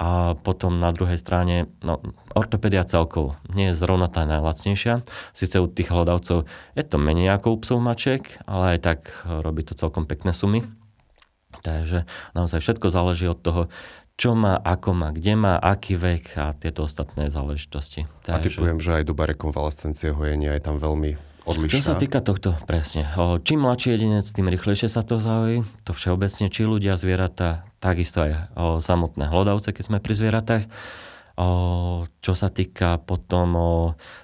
A 0.00 0.32
potom 0.32 0.80
na 0.80 0.96
druhej 0.96 1.20
strane, 1.20 1.68
no, 1.84 2.00
ortopedia 2.32 2.88
celkovo 2.88 3.36
nie 3.52 3.68
je 3.70 3.76
zrovna 3.76 4.08
tá 4.08 4.24
najlacnejšia. 4.24 5.04
Sice 5.36 5.60
u 5.60 5.68
tých 5.68 5.92
hľadavcov 5.92 6.48
je 6.72 6.84
to 6.88 6.96
menej 6.96 7.28
ako 7.36 7.52
u 7.52 7.58
psov 7.60 7.78
mačiek, 7.84 8.24
ale 8.48 8.76
aj 8.76 8.78
tak 8.80 8.98
robí 9.28 9.60
to 9.60 9.76
celkom 9.76 10.08
pekné 10.08 10.32
sumy. 10.32 10.64
Takže 11.60 12.08
naozaj 12.32 12.64
všetko 12.64 12.88
záleží 12.88 13.28
od 13.28 13.44
toho, 13.44 13.62
čo 14.16 14.32
má, 14.32 14.56
ako 14.56 14.96
má, 14.96 15.12
kde 15.12 15.36
má, 15.36 15.60
aký 15.60 16.00
vek 16.00 16.36
a 16.40 16.56
tieto 16.56 16.88
ostatné 16.88 17.28
záležitosti. 17.28 18.08
Takže... 18.24 18.36
A 18.36 18.44
typujem, 18.44 18.80
že 18.80 19.00
aj 19.00 19.04
doba 19.04 19.28
rekonvalescencie 19.28 20.16
hojenia 20.16 20.56
je 20.56 20.64
tam 20.64 20.80
veľmi 20.80 21.29
odlišná. 21.50 21.74
Čo 21.74 21.86
sa 21.90 21.94
týka 21.98 22.22
tohto, 22.22 22.54
presne. 22.64 23.10
Čím 23.42 23.66
mladší 23.66 23.98
jedinec, 23.98 24.26
tým 24.30 24.46
rýchlejšie 24.46 24.86
sa 24.86 25.02
to 25.02 25.18
zahojí. 25.18 25.66
To 25.84 25.92
všeobecne, 25.92 26.46
či 26.48 26.62
ľudia, 26.62 26.94
zvieratá, 26.94 27.66
takisto 27.82 28.22
aj 28.22 28.30
o, 28.30 28.36
samotné 28.78 29.26
hlodavce, 29.26 29.74
keď 29.74 29.84
sme 29.90 29.98
pri 29.98 30.14
zvieratách. 30.14 30.64
O, 31.40 32.06
čo 32.22 32.32
sa 32.38 32.48
týka 32.48 33.02
potom 33.02 33.48
o 33.58 33.72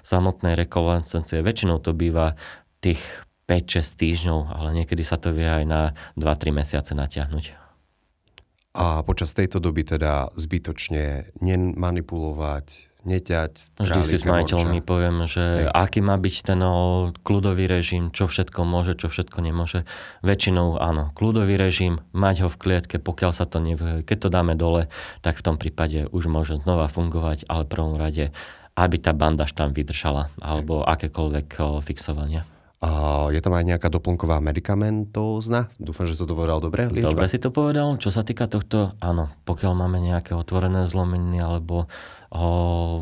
samotnej 0.07 0.55
rekonvalescencie, 0.55 1.43
väčšinou 1.43 1.83
to 1.83 1.91
býva 1.91 2.39
tých 2.79 3.01
5-6 3.47 3.99
týždňov, 3.99 4.39
ale 4.51 4.69
niekedy 4.83 5.03
sa 5.03 5.15
to 5.19 5.31
vie 5.31 5.47
aj 5.47 5.63
na 5.67 5.81
2-3 6.19 6.51
mesiace 6.51 6.91
natiahnuť. 6.95 7.67
A 8.77 9.01
počas 9.01 9.33
tejto 9.33 9.57
doby 9.57 9.81
teda 9.81 10.29
zbytočne 10.37 11.33
nemanipulovať, 11.41 12.96
neťať. 13.07 13.79
Vždy 13.79 13.99
si 14.03 14.15
s 14.19 14.27
majiteľmi 14.27 14.83
poviem, 14.83 15.23
že 15.23 15.39
Hej. 15.63 15.71
aký 15.71 15.99
má 16.03 16.19
byť 16.19 16.35
ten 16.43 16.61
kľudový 17.23 17.65
režim, 17.71 18.11
čo 18.11 18.27
všetko 18.27 18.67
môže, 18.67 18.99
čo 18.99 19.07
všetko 19.07 19.39
nemôže. 19.39 19.87
Väčšinou 20.21 20.75
áno, 20.77 21.15
kľudový 21.15 21.55
režim, 21.55 22.03
mať 22.11 22.43
ho 22.43 22.49
v 22.51 22.59
klietke, 22.59 22.99
pokiaľ 22.99 23.31
sa 23.31 23.47
to 23.47 23.63
nevie. 23.63 24.03
Keď 24.03 24.27
to 24.27 24.29
dáme 24.29 24.59
dole, 24.59 24.91
tak 25.23 25.39
v 25.39 25.45
tom 25.47 25.55
prípade 25.55 26.11
už 26.11 26.27
môže 26.27 26.59
znova 26.59 26.91
fungovať, 26.91 27.47
ale 27.47 27.63
v 27.63 27.71
prvom 27.71 27.95
rade, 27.95 28.35
aby 28.75 28.95
tá 28.99 29.15
bandaž 29.15 29.55
tam 29.55 29.71
vydržala, 29.71 30.27
alebo 30.43 30.83
akékoľvek 30.83 31.81
fixovania. 31.87 32.43
Je 33.33 33.41
tam 33.41 33.57
aj 33.57 33.65
nejaká 33.65 33.89
doplnková 33.89 34.37
medicamentózna? 34.37 35.73
Dúfam, 35.81 36.05
že 36.05 36.13
som 36.13 36.29
to 36.29 36.37
povedal 36.37 36.61
dobre. 36.61 36.85
Liečba? 36.85 37.09
Dobre 37.09 37.25
si 37.25 37.41
to 37.41 37.49
povedal. 37.49 37.97
Čo 37.97 38.13
sa 38.13 38.21
týka 38.21 38.45
tohto, 38.45 38.93
áno, 39.01 39.33
pokiaľ 39.49 39.73
máme 39.73 39.97
nejaké 39.97 40.37
otvorené 40.37 40.85
zlominy 40.85 41.41
alebo 41.41 41.89
o, 42.29 43.01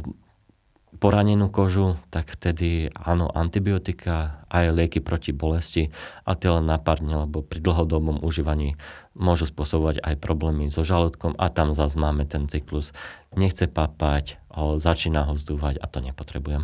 poranenú 0.96 1.52
kožu, 1.52 2.00
tak 2.08 2.32
vtedy 2.32 2.88
áno, 2.96 3.28
antibiotika, 3.28 4.48
aj 4.48 4.72
lieky 4.72 5.04
proti 5.04 5.36
bolesti 5.36 5.92
a 6.24 6.40
tie 6.40 6.56
len 6.56 6.72
napadne, 6.72 7.28
lebo 7.28 7.44
pri 7.44 7.60
dlhodobom 7.60 8.24
užívaní 8.24 8.80
môžu 9.12 9.52
spôsobovať 9.52 10.00
aj 10.08 10.16
problémy 10.24 10.72
so 10.72 10.88
žalúdkom 10.88 11.36
a 11.36 11.52
tam 11.52 11.76
zase 11.76 12.00
máme 12.00 12.24
ten 12.24 12.48
cyklus. 12.48 12.96
Nechce 13.36 13.68
papať, 13.68 14.40
o, 14.56 14.80
začína 14.80 15.28
ho 15.28 15.36
zdúvať 15.36 15.84
a 15.84 15.86
to 15.92 16.00
nepotrebujem. 16.00 16.64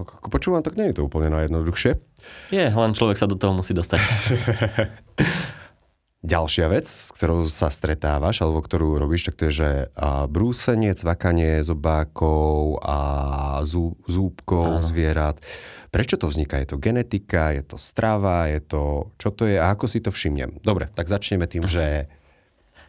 Ako 0.00 0.32
počúvam, 0.32 0.64
tak 0.64 0.80
nie 0.80 0.88
je 0.88 0.96
to 0.96 1.04
úplne 1.04 1.28
najjednoduchšie. 1.28 1.92
Je, 2.48 2.66
len 2.72 2.92
človek 2.96 3.20
sa 3.20 3.28
do 3.28 3.36
toho 3.36 3.52
musí 3.52 3.76
dostať. 3.76 4.00
Ďalšia 6.22 6.70
vec, 6.70 6.86
s 6.86 7.10
ktorou 7.18 7.50
sa 7.50 7.66
stretávaš, 7.66 8.46
alebo 8.46 8.62
ktorú 8.62 8.94
robíš, 8.94 9.26
tak 9.26 9.42
to 9.42 9.50
je, 9.50 9.54
že 9.58 9.70
brúsenie, 10.30 10.94
cvakanie 10.94 11.66
zobákov 11.66 12.78
a 12.78 12.98
zú, 13.66 13.98
zúbkov 14.06 14.78
Áno. 14.78 14.86
zvierat. 14.86 15.42
Prečo 15.90 16.14
to 16.14 16.30
vzniká? 16.30 16.62
Je 16.62 16.70
to 16.70 16.78
genetika, 16.78 17.50
je 17.50 17.66
to 17.66 17.74
strava, 17.74 18.46
je 18.46 18.62
to... 18.62 19.10
Čo 19.18 19.34
to 19.34 19.50
je 19.50 19.58
a 19.58 19.74
ako 19.74 19.90
si 19.90 19.98
to 19.98 20.14
všimnem? 20.14 20.62
Dobre, 20.62 20.86
tak 20.94 21.10
začneme 21.10 21.50
tým, 21.50 21.66
že 21.66 22.06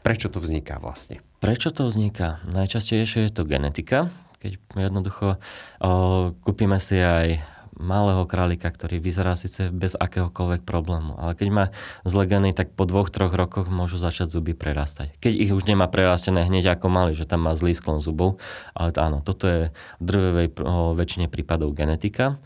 prečo 0.06 0.30
to 0.30 0.38
vzniká 0.38 0.78
vlastne? 0.78 1.18
Prečo 1.42 1.74
to 1.74 1.90
vzniká? 1.90 2.38
Najčastejšie 2.46 3.28
je 3.28 3.32
to 3.34 3.50
genetika, 3.50 4.14
keď 4.44 4.52
jednoducho 4.76 5.40
o, 5.80 6.36
kúpime 6.44 6.76
si 6.84 7.00
aj 7.00 7.40
malého 7.78 8.24
králika, 8.30 8.70
ktorý 8.70 9.02
vyzerá 9.02 9.34
síce 9.34 9.74
bez 9.74 9.98
akéhokoľvek 9.98 10.62
problému, 10.62 11.18
ale 11.18 11.34
keď 11.34 11.48
má 11.50 11.66
zle 12.06 12.30
geny, 12.30 12.54
tak 12.54 12.74
po 12.78 12.86
dvoch, 12.86 13.10
troch 13.10 13.34
rokoch 13.34 13.68
môžu 13.70 13.98
začať 13.98 14.30
zuby 14.30 14.54
prerastať. 14.54 15.18
Keď 15.18 15.34
ich 15.34 15.52
už 15.54 15.66
nemá 15.66 15.90
prerastené 15.90 16.46
hneď 16.46 16.78
ako 16.78 16.88
mali, 16.94 17.18
že 17.18 17.26
tam 17.26 17.50
má 17.50 17.58
zlý 17.58 17.74
sklon 17.74 18.00
zubov, 18.00 18.38
ale 18.78 18.94
to, 18.94 19.00
áno, 19.02 19.26
toto 19.26 19.50
je 19.50 19.62
v 19.98 20.04
drvevej 20.06 20.48
väčšine 20.94 21.26
prípadov 21.30 21.74
genetika. 21.74 22.38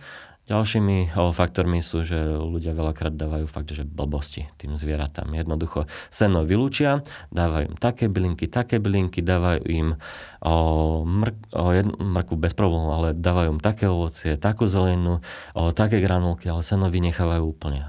Ďalšími 0.47 1.11
faktormi 1.35 1.83
sú, 1.83 2.07
že 2.07 2.15
ľudia 2.23 2.71
veľakrát 2.71 3.11
dávajú 3.11 3.51
fakt, 3.51 3.67
že 3.75 3.83
blbosti 3.83 4.47
tým 4.55 4.79
zvieratám. 4.79 5.27
Jednoducho 5.35 5.91
seno 6.07 6.47
vylúčia, 6.47 7.03
dávajú 7.35 7.75
im 7.75 7.75
také 7.75 8.07
bylinky, 8.07 8.47
také 8.47 8.79
bylinky, 8.79 9.19
dávajú 9.19 9.67
im 9.67 9.99
o, 10.39 10.55
mrk, 11.03 11.51
o 11.51 11.67
jednu, 11.75 11.93
mrku 11.99 12.39
bez 12.39 12.55
problémov, 12.55 12.95
ale 12.95 13.07
dávajú 13.11 13.59
im 13.59 13.61
také 13.61 13.91
ovocie, 13.91 14.39
takú 14.39 14.71
zelenú, 14.71 15.19
o, 15.51 15.75
také 15.75 15.99
granulky, 15.99 16.47
ale 16.47 16.63
seno 16.63 16.87
vynechávajú 16.87 17.43
úplne. 17.43 17.83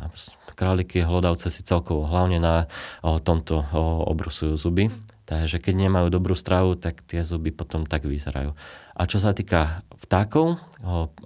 Králiky, 0.59 1.07
hlodavce 1.07 1.55
si 1.55 1.62
celkovo 1.62 2.11
hlavne 2.11 2.42
na 2.42 2.66
o, 3.07 3.23
tomto 3.23 3.62
o, 3.71 4.03
obrusujú 4.11 4.59
zuby 4.59 4.90
Takže 5.28 5.60
keď 5.60 5.74
nemajú 5.76 6.08
dobrú 6.08 6.32
stravu, 6.32 6.72
tak 6.72 7.04
tie 7.04 7.20
zuby 7.20 7.52
potom 7.52 7.84
tak 7.84 8.08
vyzerajú. 8.08 8.56
A 8.96 9.02
čo 9.04 9.20
sa 9.20 9.36
týka 9.36 9.84
vtákov 10.08 10.56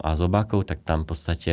a 0.03 0.19
zobákov, 0.19 0.67
tak 0.67 0.83
tam 0.83 1.07
v 1.07 1.15
podstate 1.15 1.53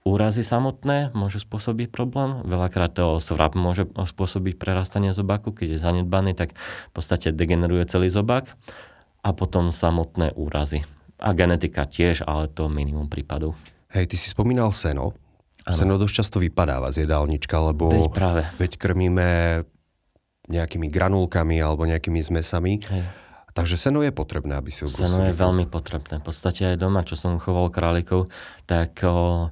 úrazy 0.00 0.40
samotné 0.40 1.12
môžu 1.12 1.44
spôsobiť 1.44 1.92
problém. 1.92 2.40
Veľakrát 2.48 2.96
to 2.96 3.20
svrap 3.20 3.52
môže 3.52 3.84
spôsobiť 3.92 4.56
prerastanie 4.56 5.12
zobáku, 5.12 5.52
keď 5.52 5.76
je 5.76 5.84
zanedbaný, 5.84 6.32
tak 6.32 6.56
v 6.56 6.92
podstate 6.96 7.36
degeneruje 7.36 7.84
celý 7.84 8.08
zobák. 8.08 8.48
A 9.20 9.36
potom 9.36 9.68
samotné 9.68 10.32
úrazy. 10.32 10.88
A 11.20 11.36
genetika 11.36 11.84
tiež, 11.84 12.24
ale 12.24 12.48
to 12.48 12.72
minimum 12.72 13.12
prípadov. 13.12 13.52
Hej, 13.92 14.14
ty 14.14 14.16
si 14.16 14.32
spomínal 14.32 14.72
seno. 14.72 15.12
Ano. 15.66 15.76
Seno 15.76 15.94
dosť 16.00 16.14
často 16.24 16.36
vypadáva 16.40 16.88
z 16.94 17.04
jedálnička, 17.04 17.58
lebo 17.58 17.90
veď, 17.90 18.08
práve. 18.14 18.42
veď 18.56 18.72
krmíme 18.78 19.28
nejakými 20.46 20.86
granulkami 20.90 21.58
alebo 21.58 21.86
nejakými 21.86 22.22
zmesami. 22.22 22.82
Hej. 22.82 23.02
Takže 23.56 23.80
seno 23.80 24.04
je 24.04 24.12
potrebné, 24.12 24.52
aby 24.60 24.68
si 24.68 24.84
ho 24.84 24.88
Seno 24.92 25.24
je 25.24 25.32
veľmi 25.32 25.64
potrebné. 25.64 26.20
V 26.20 26.28
podstate 26.28 26.76
aj 26.76 26.76
doma, 26.76 27.08
čo 27.08 27.16
som 27.16 27.40
choval 27.40 27.72
králikov, 27.72 28.28
tak 28.68 29.00
o, 29.00 29.48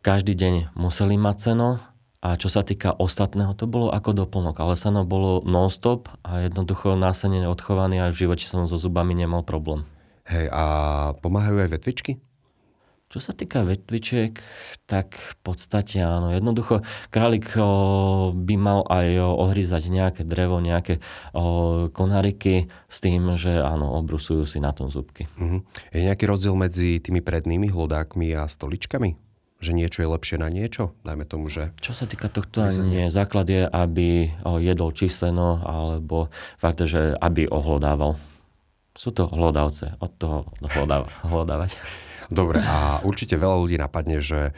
každý 0.00 0.32
deň 0.32 0.72
museli 0.72 1.20
mať 1.20 1.36
seno 1.52 1.76
a 2.24 2.40
čo 2.40 2.48
sa 2.48 2.64
týka 2.64 2.96
ostatného, 2.96 3.52
to 3.52 3.68
bolo 3.68 3.92
ako 3.92 4.16
doplnok, 4.16 4.56
ale 4.56 4.74
seno 4.80 5.04
bolo 5.04 5.44
non-stop 5.44 6.08
a 6.24 6.48
jednoducho 6.48 6.96
násene 6.96 7.44
odchovaný 7.44 8.00
a 8.00 8.08
v 8.08 8.24
živote 8.24 8.48
som 8.48 8.64
so 8.64 8.80
zubami 8.80 9.12
nemal 9.12 9.44
problém. 9.44 9.84
Hej, 10.26 10.48
a 10.48 10.64
pomáhajú 11.20 11.60
aj 11.60 11.70
vetvičky? 11.76 12.18
Čo 13.06 13.22
sa 13.22 13.32
týka 13.32 13.62
vetvičiek, 13.62 14.34
tak 14.90 15.14
v 15.14 15.34
podstate 15.46 16.02
áno. 16.02 16.34
Jednoducho 16.34 16.82
králik 17.14 17.54
by 18.34 18.54
mal 18.58 18.82
aj 18.90 19.22
ohryzať 19.22 19.88
nejaké 19.88 20.26
drevo, 20.26 20.58
nejaké 20.58 20.98
konariky 21.94 22.66
s 22.90 22.98
tým, 22.98 23.38
že 23.38 23.62
áno, 23.62 23.94
obrusujú 24.02 24.42
si 24.44 24.58
na 24.58 24.74
tom 24.74 24.90
zubky. 24.90 25.30
Uh-huh. 25.38 25.62
Je 25.94 26.02
nejaký 26.02 26.26
rozdiel 26.26 26.58
medzi 26.58 26.98
tými 26.98 27.22
prednými 27.22 27.70
hlodákmi 27.70 28.34
a 28.34 28.50
stoličkami? 28.50 29.14
Že 29.62 29.72
niečo 29.72 30.04
je 30.04 30.12
lepšie 30.12 30.36
na 30.36 30.52
niečo? 30.52 30.92
Dajme 31.06 31.24
tomu, 31.24 31.48
že... 31.48 31.72
Čo 31.80 31.96
sa 31.96 32.04
týka 32.04 32.28
tohto, 32.28 32.68
nie. 32.84 33.08
Základ 33.08 33.48
je, 33.48 33.64
aby 33.64 34.34
jedol 34.60 34.92
číseno, 34.92 35.64
alebo 35.64 36.28
fakt, 36.60 36.84
že 36.84 37.16
aby 37.16 37.48
ohlodával. 37.48 38.20
Sú 38.92 39.14
to 39.16 39.30
hlodavce, 39.30 39.96
od 40.02 40.12
toho 40.20 40.50
hlodávať. 41.24 41.72
Dobre, 42.28 42.58
a 42.62 43.00
určite 43.06 43.38
veľa 43.38 43.56
ľudí 43.62 43.76
napadne, 43.78 44.18
že 44.18 44.50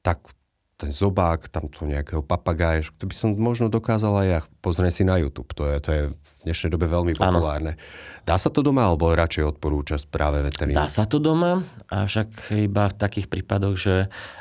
tak 0.00 0.32
ten 0.80 0.88
zobák, 0.88 1.52
tamto 1.52 1.84
nejakého 1.84 2.24
papagája, 2.24 2.88
to 2.96 3.04
by 3.04 3.12
som 3.12 3.36
možno 3.36 3.68
dokázal 3.68 4.24
aj 4.24 4.28
ja. 4.28 4.40
Pozrie 4.64 4.88
si 4.88 5.04
na 5.04 5.20
YouTube, 5.20 5.52
to 5.52 5.68
je, 5.68 5.76
to 5.84 5.90
je 5.92 6.02
v 6.40 6.48
dnešnej 6.48 6.72
dobe 6.72 6.88
veľmi 6.88 7.12
populárne. 7.20 7.76
Ano. 7.76 8.08
Dá 8.24 8.36
sa 8.36 8.52
to 8.52 8.60
doma, 8.60 8.84
alebo 8.88 9.12
radšej 9.12 9.56
odporúčať 9.56 10.00
práve 10.08 10.44
veterínu? 10.44 10.76
Dá 10.76 10.88
sa 10.88 11.08
to 11.08 11.20
doma, 11.20 11.64
avšak 11.88 12.52
iba 12.56 12.88
v 12.88 12.94
takých 12.96 13.26
prípadoch, 13.32 13.76
že 13.76 13.94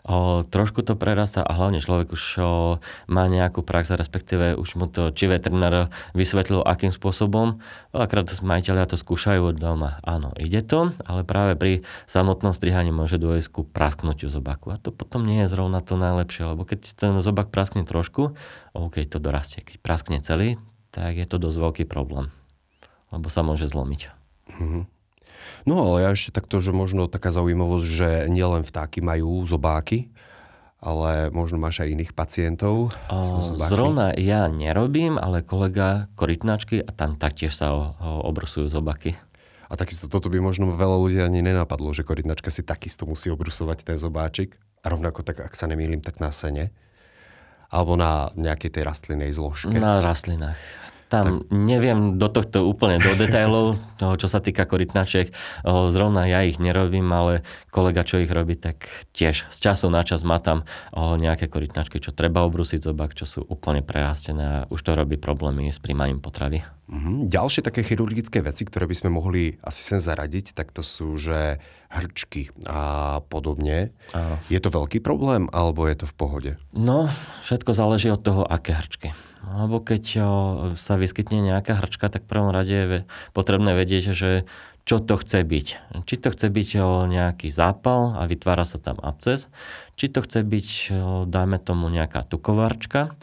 o, 0.03 0.43
trošku 0.47 0.83
to 0.83 0.99
prerastá 0.99 1.43
a 1.43 1.55
hlavne 1.55 1.79
človek 1.79 2.11
už 2.11 2.23
o, 2.39 2.43
má 3.07 3.23
nejakú 3.27 3.63
prax, 3.63 3.91
respektíve 3.95 4.55
už 4.55 4.69
mu 4.79 4.87
to 4.87 5.11
či 5.15 5.31
veterinár 5.31 5.91
vysvetlil, 6.15 6.63
akým 6.63 6.91
spôsobom. 6.91 7.59
Veľakrát 7.95 8.31
majiteľia 8.43 8.85
to 8.87 8.95
skúšajú 8.99 9.55
od 9.55 9.57
doma. 9.59 9.99
Áno, 10.03 10.31
ide 10.39 10.63
to, 10.63 10.91
ale 11.07 11.23
práve 11.27 11.55
pri 11.55 11.73
samotnom 12.07 12.55
strihaní 12.55 12.91
môže 12.91 13.19
dôjsť 13.19 13.47
ku 13.51 13.61
prasknutiu 13.67 14.31
zobaku. 14.31 14.71
A 14.71 14.77
to 14.77 14.95
potom 14.95 15.25
nie 15.25 15.43
je 15.43 15.51
zrovna 15.51 15.83
to 15.83 15.99
najlepšie, 15.99 16.51
lebo 16.51 16.63
keď 16.63 16.93
ten 16.95 17.15
zobak 17.25 17.49
praskne 17.49 17.83
trošku, 17.83 18.37
OK, 18.77 19.01
to 19.07 19.17
dorastie. 19.17 19.65
Keď 19.65 19.81
praskne 19.81 20.21
celý, 20.21 20.61
tak 20.89 21.17
je 21.17 21.27
to 21.29 21.37
dosť 21.37 21.57
veľký 21.57 21.83
problém 21.85 22.33
lebo 23.13 23.27
sa 23.29 23.41
môže 23.41 23.69
zlomiť. 23.69 24.01
Mm-hmm. 24.57 24.83
No 25.67 25.73
ale 25.83 26.07
ja 26.07 26.09
ešte 26.13 26.33
takto, 26.33 26.61
že 26.63 26.73
možno 26.73 27.11
taká 27.11 27.33
zaujímavosť, 27.33 27.87
že 27.87 28.09
nielen 28.31 28.63
vtáky 28.63 29.03
majú 29.03 29.43
zobáky, 29.45 30.09
ale 30.79 31.27
možno 31.35 31.59
máš 31.59 31.83
aj 31.83 31.91
iných 31.91 32.11
pacientov? 32.15 32.95
O, 33.11 33.17
zrovna 33.67 34.15
ja 34.15 34.47
nerobím, 34.47 35.19
ale 35.19 35.43
kolega 35.43 36.07
korytnačky 36.15 36.79
a 36.79 36.91
tam 36.95 37.19
taktiež 37.19 37.51
sa 37.51 37.75
o, 37.75 37.81
o, 37.99 38.23
obrusujú 38.31 38.71
zobáky. 38.71 39.19
A 39.69 39.77
takisto 39.77 40.09
toto 40.09 40.31
by 40.33 40.41
možno 40.41 40.71
veľa 40.73 40.97
ľudí 40.97 41.19
ani 41.21 41.45
nenapadlo, 41.45 41.93
že 41.93 42.07
korytnačka 42.07 42.49
si 42.49 42.65
takisto 42.65 43.05
musí 43.05 43.29
obrusovať 43.29 43.85
ten 43.85 43.97
zobáčik. 43.99 44.57
A 44.79 44.89
rovnako 44.89 45.21
tak, 45.27 45.43
ak 45.43 45.53
sa 45.53 45.67
nemýlim, 45.67 45.99
tak 45.99 46.23
na 46.23 46.31
sene. 46.31 46.71
Alebo 47.69 47.93
na 47.93 48.33
nejakej 48.33 48.75
tej 48.75 48.83
rastlinej 48.85 49.31
zložke. 49.33 49.77
Na 49.77 50.01
rastlinách. 50.01 50.57
Tam 51.09 51.41
tak... 51.41 51.49
neviem 51.49 52.21
do 52.21 52.29
tohto 52.29 52.69
úplne 52.69 53.01
do 53.01 53.17
detailov, 53.17 53.81
toho, 53.97 54.13
čo 54.13 54.29
sa 54.29 54.37
týka 54.45 54.69
korytnačiek. 54.69 55.33
Zrovna 55.65 56.29
ja 56.29 56.45
ich 56.45 56.61
nerobím, 56.61 57.09
ale 57.09 57.41
kolega, 57.73 58.05
čo 58.05 58.21
ich 58.21 58.29
robí, 58.29 58.53
tak 58.53 58.85
tiež 59.17 59.49
z 59.49 59.57
času 59.57 59.89
na 59.89 60.05
čas 60.05 60.21
má 60.21 60.37
tam 60.37 60.69
nejaké 60.93 61.49
korytnačky, 61.49 61.97
čo 61.97 62.13
treba 62.13 62.45
obrusiť 62.45 62.85
zobák, 62.85 63.17
čo 63.17 63.25
sú 63.25 63.41
úplne 63.41 63.81
prerastené 63.81 64.45
a 64.45 64.57
už 64.69 64.85
to 64.85 64.93
robí 64.93 65.17
problémy 65.17 65.73
s 65.73 65.81
príjmaním 65.81 66.21
potravy. 66.21 66.61
Mm-hmm. 66.89 67.25
Ďalšie 67.25 67.65
také 67.65 67.81
chirurgické 67.81 68.45
veci, 68.45 68.61
ktoré 68.69 68.85
by 68.85 68.93
sme 68.93 69.09
mohli 69.09 69.57
asi 69.65 69.81
sem 69.81 69.97
zaradiť, 69.97 70.53
tak 70.53 70.69
to 70.69 70.85
sú, 70.85 71.17
že 71.17 71.57
hrčky 71.89 72.53
a 72.69 73.17
podobne. 73.33 73.89
Áno. 74.13 74.37
Je 74.47 74.61
to 74.61 74.69
veľký 74.69 75.01
problém, 75.01 75.49
alebo 75.49 75.89
je 75.89 75.97
to 75.97 76.05
v 76.05 76.15
pohode? 76.15 76.51
No, 76.69 77.09
všetko 77.49 77.73
záleží 77.73 78.13
od 78.13 78.21
toho, 78.21 78.45
aké 78.45 78.77
hrčky. 78.77 79.09
Alebo 79.49 79.81
keď 79.81 80.03
sa 80.77 80.93
vyskytne 81.01 81.41
nejaká 81.41 81.81
hrčka, 81.81 82.13
tak 82.13 82.29
v 82.29 82.31
prvom 82.31 82.53
rade 82.53 82.77
je 82.77 83.01
potrebné 83.33 83.73
vedieť, 83.73 84.13
že 84.13 84.45
čo 84.85 85.01
to 85.01 85.17
chce 85.17 85.41
byť. 85.45 85.67
Či 86.05 86.15
to 86.21 86.29
chce 86.29 86.47
byť 86.49 86.69
nejaký 87.09 87.49
zápal 87.49 88.13
a 88.17 88.25
vytvára 88.29 88.65
sa 88.65 88.77
tam 88.77 89.01
absces, 89.01 89.49
či 89.97 90.13
to 90.13 90.21
chce 90.21 90.45
byť, 90.45 90.69
dajme 91.25 91.57
tomu, 91.57 91.89
nejaká 91.89 92.25
tukovarčka, 92.25 93.17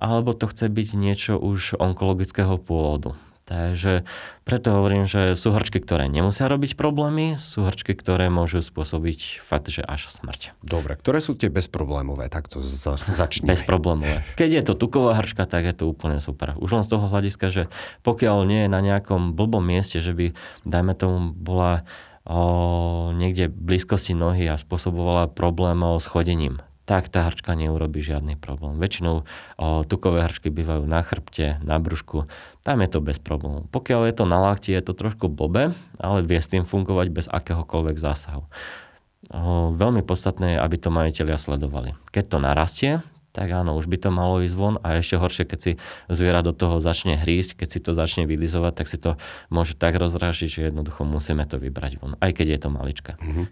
alebo 0.00 0.32
to 0.36 0.48
chce 0.48 0.68
byť 0.68 0.88
niečo 0.96 1.36
už 1.40 1.80
onkologického 1.80 2.56
pôvodu. 2.60 3.16
Takže 3.50 4.06
preto 4.46 4.78
hovorím, 4.78 5.10
že 5.10 5.34
sú 5.34 5.50
hrčky, 5.50 5.82
ktoré 5.82 6.06
nemusia 6.06 6.46
robiť 6.46 6.78
problémy, 6.78 7.34
sú 7.42 7.66
hrčky, 7.66 7.98
ktoré 7.98 8.30
môžu 8.30 8.62
spôsobiť 8.62 9.42
fakt, 9.42 9.74
že 9.74 9.82
až 9.82 10.06
smrť. 10.06 10.54
Dobre, 10.62 10.94
ktoré 10.94 11.18
sú 11.18 11.34
tie 11.34 11.50
bezproblémové? 11.50 12.30
Tak 12.30 12.46
to 12.46 12.62
za, 12.62 12.94
začneme. 13.10 13.50
Bezproblémové. 13.50 14.22
Keď 14.38 14.50
je 14.54 14.62
to 14.62 14.78
tuková 14.78 15.18
hrčka, 15.18 15.50
tak 15.50 15.66
je 15.66 15.74
to 15.74 15.90
úplne 15.90 16.22
super. 16.22 16.54
Už 16.62 16.78
len 16.78 16.86
z 16.86 16.94
toho 16.94 17.10
hľadiska, 17.10 17.50
že 17.50 17.66
pokiaľ 18.06 18.46
nie 18.46 18.60
je 18.64 18.70
na 18.70 18.78
nejakom 18.78 19.34
blbom 19.34 19.66
mieste, 19.66 19.98
že 19.98 20.14
by, 20.14 20.30
dajme 20.62 20.94
tomu, 20.94 21.34
bola 21.34 21.82
o, 22.22 23.10
niekde 23.18 23.50
blízkosti 23.50 24.14
nohy 24.14 24.46
a 24.46 24.54
spôsobovala 24.54 25.26
problém 25.26 25.82
s 25.98 26.06
chodením 26.06 26.62
tak 26.90 27.06
tá 27.06 27.30
hrčka 27.30 27.54
neurobi 27.54 28.02
žiadny 28.02 28.34
problém. 28.34 28.74
Väčšinou 28.82 29.22
o, 29.22 29.86
tukové 29.86 30.26
hrčky 30.26 30.50
bývajú 30.50 30.90
na 30.90 31.06
chrbte, 31.06 31.62
na 31.62 31.78
brúšku, 31.78 32.26
tam 32.66 32.82
je 32.82 32.90
to 32.90 32.98
bez 32.98 33.22
problémov. 33.22 33.70
Pokiaľ 33.70 34.10
je 34.10 34.14
to 34.18 34.24
na 34.26 34.42
lakti, 34.42 34.74
je 34.74 34.82
to 34.82 34.98
trošku 34.98 35.30
blbe, 35.30 35.70
ale 36.02 36.18
vie 36.26 36.42
s 36.42 36.50
tým 36.50 36.66
fungovať 36.66 37.06
bez 37.14 37.26
akéhokoľvek 37.30 37.94
zásahu. 37.94 38.42
O, 38.42 39.70
veľmi 39.70 40.02
podstatné 40.02 40.58
je, 40.58 40.62
aby 40.66 40.76
to 40.82 40.90
majiteľia 40.90 41.38
sledovali. 41.38 41.94
Keď 42.10 42.24
to 42.26 42.38
narastie, 42.42 42.92
tak 43.30 43.54
áno, 43.54 43.78
už 43.78 43.86
by 43.86 43.94
to 44.02 44.10
malo 44.10 44.42
ísť 44.42 44.56
von 44.58 44.82
a 44.82 44.98
ešte 44.98 45.14
horšie, 45.14 45.46
keď 45.46 45.58
si 45.62 45.72
zviera 46.10 46.42
do 46.42 46.50
toho 46.50 46.82
začne 46.82 47.14
hrísť, 47.14 47.62
keď 47.62 47.68
si 47.70 47.78
to 47.78 47.94
začne 47.94 48.26
vylizovať, 48.26 48.72
tak 48.74 48.90
si 48.90 48.98
to 48.98 49.14
môže 49.46 49.78
tak 49.78 49.94
rozrážiť, 49.94 50.50
že 50.50 50.60
jednoducho 50.74 51.06
musíme 51.06 51.46
to 51.46 51.62
vybrať 51.62 52.02
von, 52.02 52.18
aj 52.18 52.34
keď 52.34 52.46
je 52.50 52.58
to 52.58 52.68
malička. 52.74 53.14
Mm-hmm. 53.22 53.46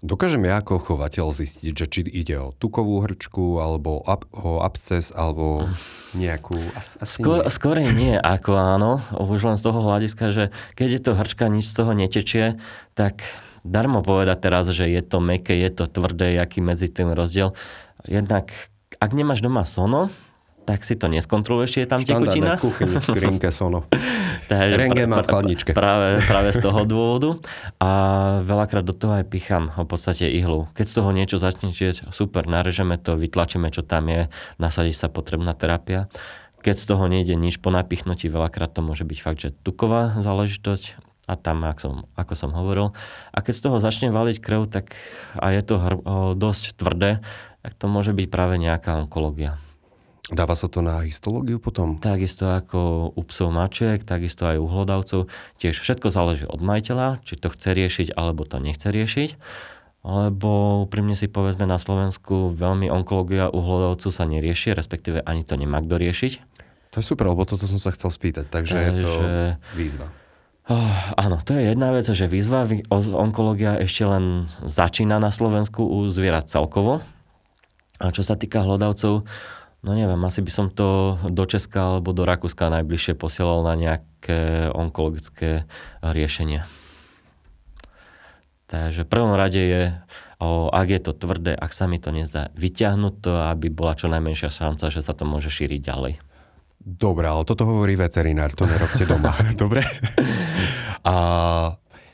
Dokážem 0.00 0.48
ja 0.48 0.64
ako 0.64 0.80
chovateľ 0.80 1.28
zistiť, 1.28 1.72
že 1.76 1.84
či 1.84 2.00
ide 2.00 2.40
o 2.40 2.56
tukovú 2.56 3.04
hrčku, 3.04 3.60
alebo 3.60 4.00
ab, 4.08 4.24
o 4.32 4.64
absces, 4.64 5.12
alebo 5.12 5.68
nejakú... 6.16 6.56
Asi 6.72 7.20
Skôr, 7.20 7.44
nie. 7.44 7.52
Skorej 7.52 7.88
nie, 7.92 8.16
ako 8.16 8.56
áno. 8.56 9.04
Už 9.12 9.44
len 9.44 9.60
z 9.60 9.64
toho 9.68 9.84
hľadiska, 9.84 10.32
že 10.32 10.44
keď 10.72 10.88
je 10.88 11.00
to 11.04 11.12
hrčka, 11.12 11.52
nič 11.52 11.68
z 11.68 11.74
toho 11.84 11.92
netečie, 11.92 12.56
tak 12.96 13.20
darmo 13.60 14.00
povedať 14.00 14.40
teraz, 14.40 14.72
že 14.72 14.88
je 14.88 15.04
to 15.04 15.20
meké, 15.20 15.52
je 15.60 15.68
to 15.68 15.84
tvrdé, 15.84 16.40
aký 16.40 16.64
medzi 16.64 16.88
tým 16.88 17.12
rozdiel. 17.12 17.52
Jednak, 18.08 18.56
ak 18.96 19.10
nemáš 19.12 19.44
doma 19.44 19.68
sono, 19.68 20.08
tak 20.64 20.80
si 20.80 20.96
to 20.96 21.12
neskontroluješ, 21.12 21.76
je 21.76 21.88
tam 21.88 22.00
tekutina. 22.00 22.56
v 22.56 22.62
kuchyni, 22.64 22.96
v 22.96 23.52
sono. 23.52 23.84
Takže 24.50 24.74
Rengen 24.74 25.06
má 25.06 25.22
v 25.22 25.30
chladničke. 25.30 25.70
Práve, 25.70 26.18
práve 26.30 26.50
z 26.50 26.58
toho 26.58 26.82
dôvodu. 26.82 27.38
A 27.78 27.90
veľakrát 28.42 28.82
do 28.82 28.90
toho 28.90 29.22
aj 29.22 29.30
pichám 29.30 29.70
v 29.70 29.86
podstate 29.86 30.26
ihlu. 30.26 30.66
Keď 30.74 30.86
z 30.90 30.94
toho 30.98 31.10
niečo 31.14 31.38
začne 31.38 31.70
čieť, 31.70 32.10
super, 32.10 32.50
narežeme 32.50 32.98
to, 32.98 33.14
vytlačíme, 33.14 33.70
čo 33.70 33.86
tam 33.86 34.10
je, 34.10 34.26
nasadí 34.58 34.90
sa 34.90 35.06
potrebná 35.06 35.54
terapia. 35.54 36.10
Keď 36.66 36.76
z 36.76 36.84
toho 36.90 37.06
nejde 37.06 37.38
nič 37.38 37.62
po 37.62 37.70
napichnutí, 37.70 38.26
veľakrát 38.26 38.74
to 38.74 38.82
môže 38.82 39.06
byť 39.06 39.18
fakt, 39.22 39.40
že 39.40 39.54
tuková 39.62 40.18
záležitosť 40.18 40.98
a 41.30 41.38
tam, 41.38 41.62
ako 41.62 41.80
som, 41.80 41.94
ako 42.18 42.34
som 42.34 42.50
hovoril. 42.50 42.90
A 43.30 43.38
keď 43.38 43.54
z 43.54 43.62
toho 43.62 43.76
začne 43.78 44.10
valiť 44.10 44.42
krv, 44.42 44.66
tak 44.66 44.98
a 45.38 45.54
je 45.54 45.62
to 45.62 45.78
hr- 45.78 46.02
dosť 46.34 46.74
tvrdé, 46.74 47.22
tak 47.62 47.72
to 47.78 47.86
môže 47.86 48.10
byť 48.10 48.26
práve 48.26 48.58
nejaká 48.58 48.98
onkológia. 48.98 49.62
Dáva 50.30 50.54
sa 50.54 50.70
to 50.70 50.78
na 50.78 51.02
histológiu 51.02 51.58
potom? 51.58 51.98
Takisto 51.98 52.46
ako 52.46 53.10
u 53.18 53.22
psov 53.26 53.50
mačiek, 53.50 53.98
takisto 54.06 54.46
aj 54.46 54.62
u 54.62 54.66
hlodavcov. 54.70 55.26
Tiež 55.58 55.82
všetko 55.82 56.14
záleží 56.14 56.46
od 56.46 56.62
majiteľa, 56.62 57.18
či 57.26 57.34
to 57.34 57.50
chce 57.50 57.74
riešiť, 57.74 58.08
alebo 58.14 58.46
to 58.46 58.62
nechce 58.62 58.86
riešiť. 58.86 59.30
Lebo 60.06 60.80
úprimne 60.86 61.18
si 61.18 61.26
povedzme 61.26 61.66
na 61.66 61.76
Slovensku 61.76 62.54
veľmi 62.54 62.88
onkológia 62.88 63.50
u 63.50 63.58
hlodavcu 63.58 64.08
sa 64.14 64.24
nerieši, 64.24 64.72
respektíve 64.72 65.20
ani 65.26 65.42
to 65.42 65.58
nemá 65.58 65.82
kto 65.82 65.98
riešiť. 65.98 66.32
To 66.94 67.02
je 67.02 67.04
super, 67.04 67.26
lebo 67.26 67.42
toto 67.42 67.66
som 67.66 67.78
sa 67.78 67.90
chcel 67.90 68.10
spýtať, 68.10 68.50
takže, 68.50 68.74
takže... 68.74 68.96
je 68.96 69.02
to 69.02 69.14
výzva. 69.76 70.06
Oh, 70.70 70.94
áno, 71.18 71.42
to 71.42 71.58
je 71.58 71.74
jedna 71.74 71.90
vec, 71.90 72.06
že 72.06 72.30
výzva, 72.30 72.62
onkológia 72.94 73.74
ešte 73.82 74.06
len 74.06 74.46
začína 74.62 75.18
na 75.18 75.34
Slovensku 75.34 75.82
u 75.82 76.06
zvierat 76.06 76.46
celkovo. 76.46 77.02
A 78.00 78.14
čo 78.14 78.22
sa 78.22 78.38
týka 78.38 78.64
hlodavcov, 78.64 79.28
No 79.80 79.96
neviem, 79.96 80.20
asi 80.28 80.44
by 80.44 80.52
som 80.52 80.66
to 80.68 81.16
do 81.32 81.44
Česka 81.48 81.96
alebo 81.96 82.12
do 82.12 82.28
Rakúska 82.28 82.68
najbližšie 82.68 83.16
posielal 83.16 83.64
na 83.64 83.72
nejaké 83.80 84.68
onkologické 84.76 85.64
riešenie. 86.04 86.68
Takže 88.68 89.02
v 89.02 89.10
prvom 89.10 89.32
rade 89.34 89.58
je, 89.58 89.82
o, 90.38 90.68
ak 90.68 90.86
je 90.94 91.00
to 91.00 91.12
tvrdé, 91.16 91.56
ak 91.56 91.72
sa 91.72 91.88
mi 91.88 91.96
to 91.96 92.12
nezdá, 92.12 92.52
vyťahnuť 92.54 93.14
to, 93.24 93.32
aby 93.50 93.66
bola 93.72 93.96
čo 93.96 94.06
najmenšia 94.12 94.52
šanca, 94.52 94.92
že 94.92 95.00
sa 95.00 95.16
to 95.16 95.24
môže 95.24 95.48
šíriť 95.48 95.80
ďalej. 95.80 96.20
Dobre, 96.80 97.26
ale 97.28 97.42
toto 97.48 97.64
hovorí 97.64 97.96
veterinár, 97.96 98.52
to 98.52 98.68
nerobte 98.68 99.08
doma. 99.08 99.32
Dobre? 99.64 99.80
A 101.08 101.14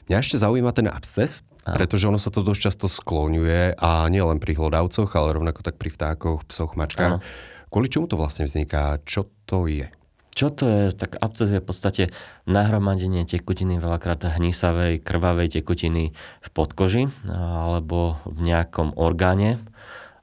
mňa 0.07 0.17
ešte 0.23 0.39
zaujíma 0.39 0.71
ten 0.71 0.87
absces, 0.87 1.43
pretože 1.67 2.07
ono 2.07 2.17
sa 2.17 2.31
to 2.31 2.47
dosť 2.47 2.61
často 2.71 2.87
skloňuje 2.87 3.75
a 3.83 4.07
nielen 4.07 4.39
pri 4.39 4.55
hlodavcoch, 4.55 5.11
ale 5.19 5.35
rovnako 5.35 5.67
tak 5.67 5.75
pri 5.75 5.91
vtákoch, 5.91 6.47
psoch, 6.47 6.79
mačkách. 6.79 7.19
Áno. 7.19 7.27
Kvôli 7.67 7.91
čomu 7.91 8.07
to 8.07 8.17
vlastne 8.17 8.47
vzniká? 8.47 9.03
Čo 9.05 9.29
to 9.45 9.67
je? 9.67 9.91
Čo 10.37 10.53
to 10.53 10.69
je? 10.69 10.83
Tak 10.93 11.17
absces 11.17 11.49
je 11.49 11.61
v 11.61 11.67
podstate 11.67 12.05
nahromadenie 12.45 13.25
tekutiny, 13.25 13.81
veľakrát 13.81 14.21
hnisavej, 14.37 15.01
krvavej 15.01 15.61
tekutiny 15.61 16.13
v 16.17 16.49
podkoži 16.53 17.09
alebo 17.33 18.21
v 18.29 18.39
nejakom 18.45 18.93
orgáne. 19.01 19.57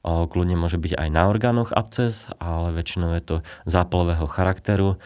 Kľudne 0.04 0.54
môže 0.54 0.76
byť 0.76 1.00
aj 1.00 1.08
na 1.08 1.26
orgánoch 1.32 1.72
absces, 1.72 2.28
ale 2.36 2.76
väčšinou 2.76 3.16
je 3.16 3.22
to 3.24 3.36
zápalového 3.64 4.28
charakteru 4.28 5.00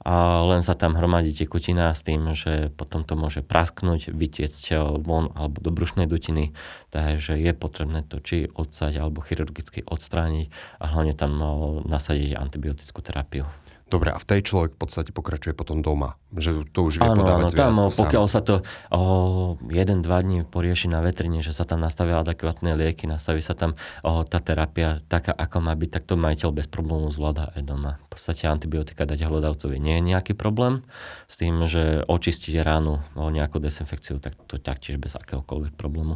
a 0.00 0.40
len 0.48 0.64
sa 0.64 0.72
tam 0.72 0.96
hromadí 0.96 1.36
tekutina 1.36 1.92
s 1.92 2.00
tým, 2.00 2.32
že 2.32 2.72
potom 2.72 3.04
to 3.04 3.20
môže 3.20 3.44
prasknúť, 3.44 4.08
vytiecť 4.08 4.96
von 5.04 5.28
alebo 5.36 5.60
do 5.60 5.68
brušnej 5.68 6.08
dutiny, 6.08 6.56
takže 6.88 7.36
je 7.36 7.52
potrebné 7.52 8.00
to 8.08 8.16
či 8.24 8.48
odsať 8.48 8.96
alebo 8.96 9.20
chirurgicky 9.20 9.84
odstrániť 9.84 10.48
a 10.80 10.84
hlavne 10.88 11.12
tam 11.12 11.36
nasadiť 11.84 12.32
antibiotickú 12.32 13.04
terapiu. 13.04 13.44
Dobre, 13.90 14.14
a 14.14 14.22
v 14.22 14.26
tej 14.26 14.46
človek 14.46 14.78
v 14.78 14.86
podstate 14.86 15.10
pokračuje 15.10 15.50
potom 15.50 15.82
doma, 15.82 16.14
že 16.30 16.62
to 16.70 16.86
už 16.86 17.02
vie 17.02 17.10
áno, 17.10 17.26
podávať 17.26 17.58
áno, 17.58 17.58
tam, 17.58 17.72
pokiaľ 17.90 18.24
sa 18.30 18.38
to 18.38 18.62
o, 18.94 19.58
jeden, 19.66 19.98
dva 20.06 20.22
dní 20.22 20.46
porieši 20.46 20.86
na 20.86 21.02
vetrine, 21.02 21.42
že 21.42 21.50
sa 21.50 21.66
tam 21.66 21.82
nastavia 21.82 22.22
adekvátne 22.22 22.78
lieky, 22.78 23.10
nastaví 23.10 23.42
sa 23.42 23.58
tam 23.58 23.74
o, 24.06 24.22
tá 24.22 24.38
terapia 24.38 25.02
taká, 25.10 25.34
ako 25.34 25.58
má 25.58 25.74
byť, 25.74 25.90
tak 25.90 26.06
to 26.06 26.14
majiteľ 26.14 26.50
bez 26.54 26.70
problémov 26.70 27.10
zvláda 27.10 27.50
aj 27.58 27.66
doma. 27.66 27.98
V 28.06 28.14
podstate 28.14 28.46
antibiotika 28.46 29.02
dať 29.10 29.26
hlodavcovi 29.26 29.82
nie 29.82 29.98
je 29.98 30.06
nejaký 30.14 30.38
problém, 30.38 30.86
s 31.26 31.34
tým, 31.34 31.66
že 31.66 32.06
očistiť 32.06 32.62
ránu 32.62 33.02
o 33.18 33.26
nejakú 33.26 33.58
desinfekciu, 33.58 34.22
tak 34.22 34.38
to 34.46 34.62
taktiež 34.62 35.02
bez 35.02 35.18
akéhokoľvek 35.18 35.74
problému. 35.74 36.14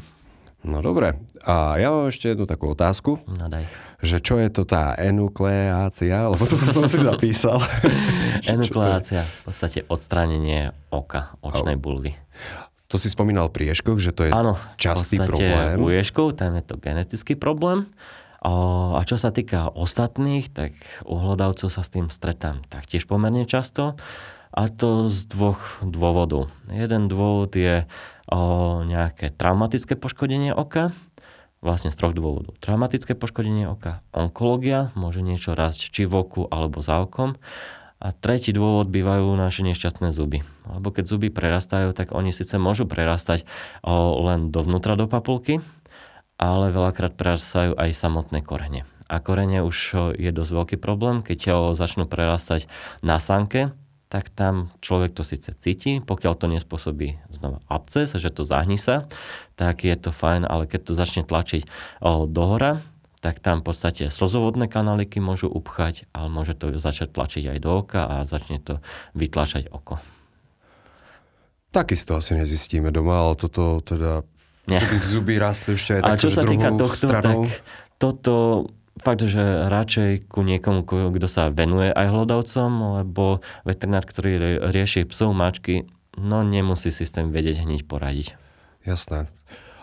No 0.65 0.81
dobre. 0.81 1.21
A 1.45 1.77
ja 1.77 1.93
mám 1.93 2.09
ešte 2.09 2.33
jednu 2.33 2.49
takú 2.49 2.73
otázku. 2.73 3.21
No 3.29 3.53
daj. 3.53 3.69
Že 4.01 4.17
čo 4.25 4.35
je 4.41 4.49
to 4.49 4.63
tá 4.65 4.97
enukleácia? 4.97 6.25
Lebo 6.33 6.49
toto 6.49 6.65
som 6.65 6.89
si 6.89 6.97
zapísal. 6.99 7.61
enukleácia, 8.49 9.29
v 9.45 9.53
podstate 9.53 9.85
odstránenie 9.87 10.73
oka, 10.89 11.37
očnej 11.45 11.77
bulvy. 11.77 12.17
To 12.89 12.97
si 12.97 13.13
spomínal 13.13 13.53
pri 13.53 13.77
ješkoch, 13.77 14.01
že 14.01 14.17
to 14.17 14.29
je 14.29 14.33
Áno, 14.33 14.57
častý 14.81 15.21
v 15.21 15.29
problém. 15.29 15.77
u 15.83 15.89
ješkov 15.93 16.37
tam 16.41 16.57
je 16.57 16.65
to 16.65 16.75
genetický 16.81 17.35
problém. 17.37 17.91
A 18.45 19.01
čo 19.09 19.17
sa 19.17 19.33
týka 19.33 19.73
ostatných, 19.73 20.53
tak 20.53 20.77
u 21.09 21.17
hlodavcov 21.17 21.73
sa 21.73 21.81
s 21.81 21.89
tým 21.89 22.13
stretám 22.13 22.61
taktiež 22.69 23.09
pomerne 23.09 23.49
často. 23.49 23.97
A 24.55 24.71
to 24.71 25.11
z 25.11 25.27
dvoch 25.27 25.83
dôvodov. 25.83 26.47
Jeden 26.71 27.11
dôvod 27.11 27.59
je 27.59 27.91
o 28.31 28.87
nejaké 28.87 29.35
traumatické 29.35 29.99
poškodenie 29.99 30.55
oka, 30.55 30.95
vlastne 31.59 31.91
z 31.91 31.99
troch 31.99 32.15
dôvodov. 32.15 32.55
Traumatické 32.63 33.19
poškodenie 33.19 33.67
oka, 33.67 34.07
onkológia, 34.15 34.95
môže 34.95 35.27
niečo 35.27 35.59
rásť 35.59 35.91
či 35.91 36.07
v 36.07 36.23
oku 36.23 36.47
alebo 36.47 36.87
za 36.87 37.03
okom. 37.03 37.35
A 37.99 38.13
tretí 38.13 38.55
dôvod 38.55 38.93
bývajú 38.93 39.33
naše 39.33 39.65
nešťastné 39.65 40.13
zuby. 40.13 40.45
Lebo 40.71 40.93
keď 40.93 41.09
zuby 41.09 41.33
prerastajú, 41.33 41.97
tak 41.97 42.13
oni 42.15 42.31
síce 42.31 42.55
môžu 42.61 42.85
prerastať 42.85 43.49
len 43.89 44.53
dovnútra 44.53 44.95
do 44.95 45.09
papulky, 45.09 45.65
ale 46.37 46.71
veľakrát 46.71 47.17
prerastajú 47.17 47.75
aj 47.75 47.91
samotné 47.97 48.45
korene. 48.45 48.85
A 49.09 49.19
korene 49.19 49.65
už 49.65 49.97
je 50.21 50.31
dosť 50.31 50.53
veľký 50.53 50.77
problém, 50.79 51.25
keď 51.25 51.39
ho 51.57 51.63
začnú 51.73 52.05
prerastať 52.05 52.69
na 53.01 53.17
sanke, 53.17 53.73
tak 54.15 54.31
tam 54.31 54.71
človek 54.79 55.11
to 55.11 55.27
síce 55.27 55.51
cíti, 55.59 55.99
pokiaľ 55.99 56.39
to 56.39 56.47
nespôsobí 56.47 57.19
znova 57.35 57.59
absces, 57.67 58.15
že 58.15 58.31
to 58.31 58.47
zahní 58.47 58.79
sa, 58.79 59.11
tak 59.59 59.83
je 59.83 59.91
to 59.99 60.15
fajn, 60.15 60.47
ale 60.47 60.71
keď 60.71 60.87
to 60.87 60.93
začne 60.95 61.27
tlačiť 61.27 61.67
dohora, 62.31 62.79
tak 63.19 63.43
tam 63.43 63.59
v 63.59 63.75
podstate 63.75 64.15
slzovodné 64.15 64.71
kanáliky 64.71 65.19
môžu 65.19 65.51
upchať, 65.51 66.07
ale 66.15 66.31
môže 66.31 66.55
to 66.55 66.71
začať 66.79 67.11
tlačiť 67.11 67.57
aj 67.57 67.59
do 67.59 67.71
oka 67.75 68.07
a 68.07 68.17
začne 68.23 68.63
to 68.63 68.79
vytlačať 69.19 69.75
oko. 69.75 69.99
Takisto 71.75 72.15
asi 72.15 72.39
nezistíme 72.39 72.95
doma, 72.95 73.19
ale 73.19 73.35
toto 73.35 73.83
teda, 73.83 74.23
Nie. 74.71 74.79
že 74.79 74.95
by 74.95 74.97
zuby 75.11 75.35
rastli 75.43 75.75
ešte 75.75 75.99
aj 75.99 76.03
tak, 76.07 76.23
čo 76.23 76.31
sa 76.31 76.47
týka 76.47 76.71
tohto, 76.71 77.11
stranou. 77.11 77.51
tak 77.51 77.67
toto 77.99 78.35
fakt, 79.03 79.27
že 79.27 79.67
radšej 79.67 80.31
ku 80.31 80.47
niekomu, 80.47 80.87
kto 80.87 81.27
sa 81.27 81.51
venuje 81.51 81.91
aj 81.91 82.07
hlodavcom, 82.11 83.03
lebo 83.03 83.43
veterinár, 83.67 84.07
ktorý 84.07 84.63
rieši 84.71 85.09
psov, 85.09 85.35
mačky, 85.35 85.89
no 86.15 86.47
nemusí 86.47 86.95
si 86.95 87.03
s 87.03 87.15
tým 87.15 87.35
vedieť 87.35 87.67
hneď 87.67 87.87
poradiť. 87.91 88.39
Jasné. 88.87 89.27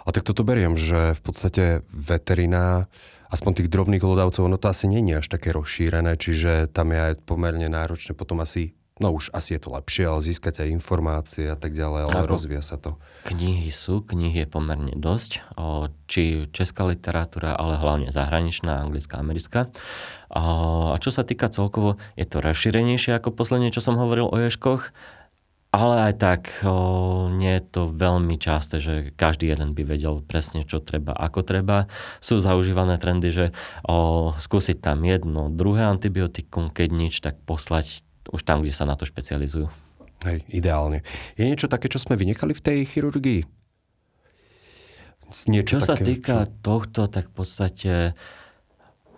A 0.02 0.10
tak 0.10 0.26
toto 0.26 0.42
beriem, 0.42 0.80
že 0.80 1.14
v 1.14 1.22
podstate 1.22 1.64
veterina, 1.94 2.90
aspoň 3.30 3.62
tých 3.62 3.72
drobných 3.72 4.02
hlodavcov, 4.02 4.50
no 4.50 4.58
to 4.58 4.72
asi 4.72 4.90
je 4.90 5.20
až 5.20 5.28
také 5.30 5.54
rozšírené, 5.54 6.18
čiže 6.18 6.72
tam 6.72 6.96
je 6.96 7.00
aj 7.00 7.14
pomerne 7.28 7.70
náročné 7.70 8.18
potom 8.18 8.42
asi 8.42 8.74
No 9.02 9.18
už 9.18 9.34
asi 9.34 9.58
je 9.58 9.66
to 9.66 9.74
lepšie, 9.74 10.06
ale 10.06 10.22
získať 10.22 10.62
aj 10.62 10.70
informácie 10.78 11.50
a 11.50 11.58
tak 11.58 11.74
ďalej, 11.74 12.06
ale 12.06 12.14
Ako 12.22 12.38
rozvíja 12.38 12.62
sa 12.62 12.78
to. 12.78 13.02
Knihy 13.26 13.74
sú, 13.74 14.06
knih 14.06 14.46
je 14.46 14.48
pomerne 14.48 14.94
dosť, 14.94 15.42
o, 15.58 15.90
či 16.06 16.46
česká 16.54 16.86
literatúra, 16.86 17.58
ale 17.58 17.82
hlavne 17.82 18.14
zahraničná, 18.14 18.78
anglická, 18.78 19.18
americká. 19.18 19.74
A 20.30 20.96
čo 21.02 21.10
sa 21.10 21.26
týka 21.26 21.50
celkovo, 21.50 21.98
je 22.14 22.30
to 22.30 22.46
rozšírenejšie 22.46 23.18
ako 23.18 23.34
posledne, 23.34 23.74
čo 23.74 23.82
som 23.82 23.98
hovoril 23.98 24.30
o 24.30 24.38
ješkoch, 24.38 24.94
ale 25.72 26.12
aj 26.12 26.14
tak 26.20 26.42
o, 26.68 27.32
nie 27.32 27.58
je 27.58 27.64
to 27.64 27.82
veľmi 27.90 28.36
časté, 28.36 28.84
že 28.84 29.16
každý 29.16 29.50
jeden 29.50 29.72
by 29.72 29.88
vedel 29.88 30.20
presne, 30.20 30.68
čo 30.68 30.84
treba, 30.84 31.16
ako 31.16 31.48
treba. 31.48 31.88
Sú 32.20 32.38
zaužívané 32.44 33.00
trendy, 33.00 33.32
že 33.34 33.46
o, 33.88 34.30
skúsiť 34.36 34.78
tam 34.78 35.02
jedno, 35.08 35.50
druhé 35.50 35.90
antibiotikum, 35.90 36.70
keď 36.70 36.90
nič, 36.92 37.24
tak 37.24 37.40
poslať 37.48 38.04
už 38.32 38.42
tam, 38.44 38.64
kde 38.64 38.74
sa 38.74 38.88
na 38.88 38.96
to 38.96 39.08
špecializujú. 39.08 39.68
Hej, 40.22 40.46
ideálne. 40.54 41.02
Je 41.34 41.46
niečo 41.50 41.66
také, 41.66 41.90
čo 41.90 41.98
sme 41.98 42.14
vynechali 42.18 42.54
v 42.54 42.62
tej 42.62 42.78
chirurgii? 42.86 43.42
Niečo 45.48 45.80
čo 45.80 45.88
také, 45.88 45.88
sa 45.88 45.96
týka 45.96 46.38
čo... 46.46 46.52
tohto, 46.62 47.02
tak 47.08 47.32
v 47.32 47.34
podstate 47.34 47.92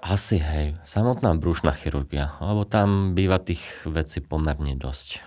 asi 0.03 0.35
hej, 0.35 0.75
samotná 0.83 1.31
brúšna 1.39 1.71
chirurgia, 1.71 2.35
lebo 2.43 2.67
tam 2.67 3.15
býva 3.15 3.39
tých 3.39 3.63
vecí 3.87 4.19
pomerne 4.19 4.75
dosť. 4.75 5.23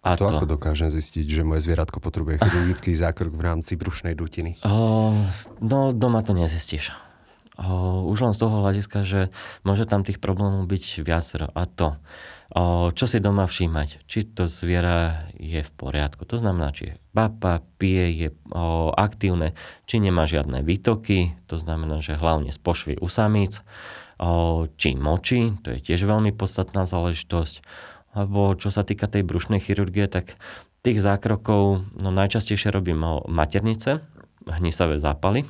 A 0.00 0.16
to, 0.16 0.28
to 0.28 0.40
ako 0.40 0.46
dokážem 0.56 0.88
zistiť, 0.88 1.28
že 1.28 1.42
moje 1.44 1.64
zvieratko 1.68 2.00
potrebuje 2.00 2.40
chirurgický 2.40 2.96
zákrok 2.96 3.36
v 3.36 3.42
rámci 3.44 3.76
brušnej 3.76 4.16
dutiny? 4.16 4.56
O, 4.64 5.12
no, 5.60 5.92
doma 5.92 6.24
to 6.24 6.32
nezistíš. 6.32 6.88
už 8.08 8.18
len 8.24 8.32
z 8.32 8.40
toho 8.40 8.64
hľadiska, 8.64 9.04
že 9.04 9.28
môže 9.60 9.84
tam 9.84 10.00
tých 10.00 10.16
problémov 10.16 10.64
byť 10.64 11.04
viacero. 11.04 11.52
A 11.52 11.68
to, 11.68 12.00
čo 12.94 13.04
si 13.06 13.22
doma 13.22 13.46
všímať, 13.46 14.10
či 14.10 14.26
to 14.26 14.50
zviera 14.50 15.30
je 15.38 15.62
v 15.62 15.70
poriadku. 15.78 16.26
To 16.26 16.34
znamená, 16.34 16.74
či 16.74 16.98
papa, 17.14 17.62
pije, 17.78 18.06
je 18.10 18.28
aktívne, 18.98 19.54
či 19.86 20.02
nemá 20.02 20.26
žiadne 20.26 20.66
výtoky, 20.66 21.38
to 21.46 21.62
znamená, 21.62 22.02
že 22.02 22.18
hlavne 22.18 22.50
z 22.50 22.58
pošvy 22.58 22.98
u 22.98 23.06
samíc, 23.06 23.62
či 24.74 24.88
močí, 24.98 25.54
to 25.62 25.78
je 25.78 25.78
tiež 25.78 26.02
veľmi 26.02 26.34
podstatná 26.34 26.90
záležitosť. 26.90 27.62
Alebo 28.18 28.58
čo 28.58 28.74
sa 28.74 28.82
týka 28.82 29.06
tej 29.06 29.22
brušnej 29.22 29.62
chirurgie, 29.62 30.10
tak 30.10 30.34
tých 30.82 30.98
zákrokov 30.98 31.86
no 31.94 32.08
najčastejšie 32.10 32.74
robím 32.74 33.06
maternice, 33.30 34.02
hnisavé 34.50 34.98
zápaly, 34.98 35.46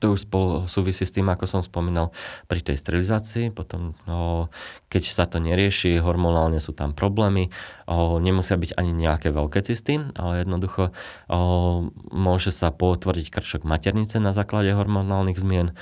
to 0.00 0.16
už 0.16 0.24
spolu 0.24 0.64
súvisí 0.64 1.04
s 1.04 1.12
tým, 1.12 1.28
ako 1.28 1.44
som 1.44 1.60
spomínal 1.60 2.08
pri 2.48 2.64
tej 2.64 2.80
sterilizácii. 2.80 3.52
Potom, 3.52 3.92
no, 4.08 4.48
keď 4.88 5.02
sa 5.12 5.28
to 5.28 5.36
nerieši, 5.36 6.00
hormonálne 6.00 6.56
sú 6.56 6.72
tam 6.72 6.96
problémy. 6.96 7.52
O, 7.84 8.16
nemusia 8.16 8.56
byť 8.56 8.80
ani 8.80 8.96
nejaké 8.96 9.28
veľké 9.28 9.60
cysty, 9.60 10.00
ale 10.16 10.42
jednoducho 10.42 10.96
o, 11.28 11.92
môže 12.10 12.48
sa 12.48 12.72
potvrdiť 12.72 13.28
krčok 13.28 13.68
maternice 13.68 14.16
na 14.16 14.32
základe 14.32 14.72
hormonálnych 14.72 15.36
zmien, 15.36 15.76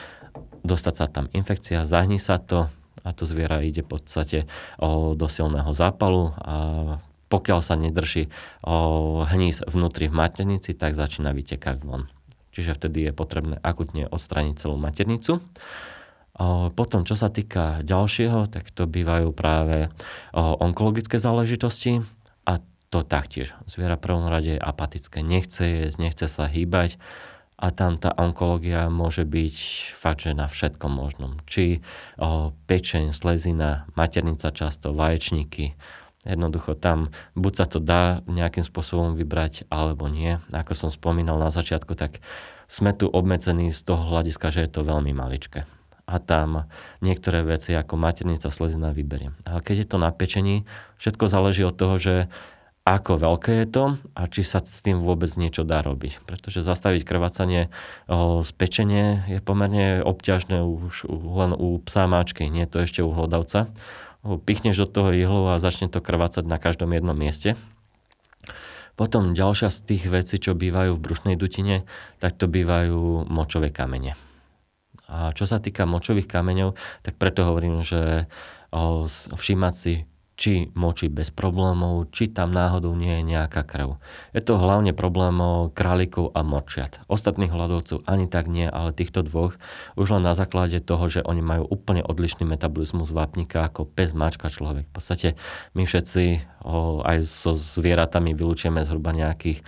dostať 0.66 0.94
sa 0.98 1.07
tam 1.07 1.31
infekcia, 1.31 1.87
zahní 1.87 2.18
sa 2.18 2.42
to 2.42 2.66
a 3.07 3.14
to 3.14 3.22
zviera 3.22 3.62
ide 3.62 3.87
v 3.87 3.94
podstate 3.94 4.50
o, 4.83 5.14
do 5.14 5.31
silného 5.31 5.70
zápalu 5.70 6.35
a 6.42 6.54
pokiaľ 7.31 7.61
sa 7.62 7.78
nedrží 7.78 8.26
o, 8.66 9.22
hníz 9.31 9.62
vnútri 9.62 10.11
v 10.11 10.18
maternici, 10.18 10.74
tak 10.74 10.98
začína 10.98 11.31
vytekať 11.31 11.87
von 11.87 12.11
čiže 12.59 12.75
vtedy 12.75 13.07
je 13.07 13.12
potrebné 13.14 13.62
akutne 13.62 14.11
odstrániť 14.11 14.59
celú 14.59 14.75
maternicu. 14.75 15.38
Potom, 16.75 17.07
čo 17.07 17.14
sa 17.14 17.31
týka 17.31 17.87
ďalšieho, 17.87 18.51
tak 18.51 18.75
to 18.75 18.90
bývajú 18.90 19.31
práve 19.31 19.94
onkologické 20.35 21.23
záležitosti 21.23 22.03
a 22.42 22.59
to 22.90 23.07
taktiež. 23.07 23.55
Zviera 23.71 23.94
v 23.94 24.05
prvom 24.07 24.27
rade 24.27 24.55
je 24.55 24.62
apatické, 24.62 25.23
nechce 25.23 25.62
jesť, 25.62 25.99
nechce 25.99 26.27
sa 26.27 26.51
hýbať 26.51 26.99
a 27.59 27.75
tam 27.75 27.99
tá 27.99 28.14
onkológia 28.14 28.87
môže 28.87 29.27
byť 29.27 29.57
fakt, 29.99 30.23
že 30.23 30.38
na 30.38 30.47
všetkom 30.47 30.94
možnom. 30.94 31.42
Či 31.51 31.83
o, 32.14 32.55
pečeň, 32.71 33.11
slezina, 33.11 33.90
maternica 33.99 34.55
často, 34.55 34.94
vaječníky, 34.94 35.75
Jednoducho 36.29 36.77
tam 36.77 37.09
buď 37.33 37.53
sa 37.57 37.64
to 37.64 37.81
dá 37.81 38.21
nejakým 38.29 38.62
spôsobom 38.62 39.17
vybrať, 39.17 39.64
alebo 39.73 40.12
nie. 40.12 40.37
Ako 40.53 40.77
som 40.77 40.93
spomínal 40.93 41.41
na 41.41 41.49
začiatku, 41.49 41.97
tak 41.97 42.21
sme 42.69 42.93
tu 42.93 43.09
obmedzení 43.09 43.73
z 43.73 43.81
toho 43.81 44.12
hľadiska, 44.12 44.53
že 44.53 44.69
je 44.69 44.71
to 44.77 44.85
veľmi 44.85 45.17
maličké. 45.17 45.64
A 46.05 46.21
tam 46.21 46.69
niektoré 47.01 47.41
veci 47.41 47.73
ako 47.73 47.97
maternica 47.97 48.53
slezina 48.53 48.93
vyberiem. 48.93 49.33
Ale 49.49 49.64
keď 49.64 49.77
je 49.85 49.88
to 49.88 49.97
na 49.97 50.12
pečení, 50.12 50.69
všetko 51.01 51.25
záleží 51.33 51.64
od 51.64 51.77
toho, 51.77 51.97
že 51.97 52.14
ako 52.88 53.21
veľké 53.21 53.53
je 53.53 53.67
to 53.69 53.85
a 54.17 54.25
či 54.33 54.41
sa 54.41 54.64
s 54.64 54.81
tým 54.81 55.05
vôbec 55.05 55.29
niečo 55.37 55.61
dá 55.61 55.85
robiť. 55.85 56.25
Pretože 56.25 56.64
zastaviť 56.64 57.05
krvácanie 57.05 57.69
z 58.09 58.51
pečenie 58.57 59.29
je 59.29 59.45
pomerne 59.45 60.01
obťažné 60.01 60.64
už 60.64 61.05
len 61.09 61.53
u 61.53 61.77
psa 61.85 62.09
máčky, 62.09 62.49
nie 62.49 62.64
to 62.64 62.81
ešte 62.81 63.05
u 63.05 63.12
hlodavca 63.12 63.69
pichneš 64.22 64.83
do 64.83 64.87
toho 64.88 65.11
ihlu 65.14 65.46
a 65.48 65.62
začne 65.62 65.87
to 65.87 66.02
krvácať 66.02 66.44
na 66.44 66.59
každom 66.59 66.90
jednom 66.90 67.14
mieste. 67.14 67.54
Potom 68.98 69.31
ďalšia 69.31 69.70
z 69.70 69.78
tých 69.87 70.04
vecí, 70.11 70.42
čo 70.42 70.59
bývajú 70.59 70.98
v 70.98 71.02
brušnej 71.07 71.38
dutine, 71.38 71.87
tak 72.18 72.35
to 72.35 72.50
bývajú 72.50 73.31
močové 73.31 73.70
kamene. 73.70 74.18
A 75.07 75.31
čo 75.33 75.46
sa 75.46 75.62
týka 75.62 75.87
močových 75.87 76.26
kameňov, 76.26 76.74
tak 77.07 77.14
preto 77.14 77.46
hovorím, 77.46 77.87
že 77.87 78.26
všímať 79.31 79.74
si 79.78 80.02
či 80.38 80.70
močí 80.79 81.11
bez 81.11 81.35
problémov, 81.35 82.14
či 82.14 82.31
tam 82.31 82.55
náhodou 82.55 82.94
nie 82.94 83.11
je 83.11 83.27
nejaká 83.27 83.66
krv. 83.66 83.98
Je 84.31 84.38
to 84.38 84.55
hlavne 84.55 84.94
problém 84.94 85.35
králikov 85.74 86.31
a 86.31 86.46
morčiat. 86.46 87.03
Ostatných 87.11 87.51
hľadovcov 87.51 88.07
ani 88.07 88.31
tak 88.31 88.46
nie, 88.46 88.70
ale 88.70 88.94
týchto 88.94 89.27
dvoch 89.27 89.59
už 89.98 90.14
len 90.14 90.22
na 90.22 90.38
základe 90.38 90.79
toho, 90.79 91.11
že 91.11 91.27
oni 91.27 91.42
majú 91.42 91.66
úplne 91.66 92.07
odlišný 92.07 92.46
metabolizmus 92.46 93.11
vápnika 93.11 93.66
ako 93.66 93.90
pes, 93.90 94.14
mačka, 94.14 94.46
človek. 94.46 94.87
V 94.87 94.94
podstate 94.94 95.29
my 95.74 95.83
všetci 95.83 96.24
o, 96.62 97.03
aj 97.03 97.27
so 97.27 97.59
zvieratami 97.59 98.31
vylúčime 98.38 98.87
zhruba 98.87 99.11
nejakých 99.11 99.66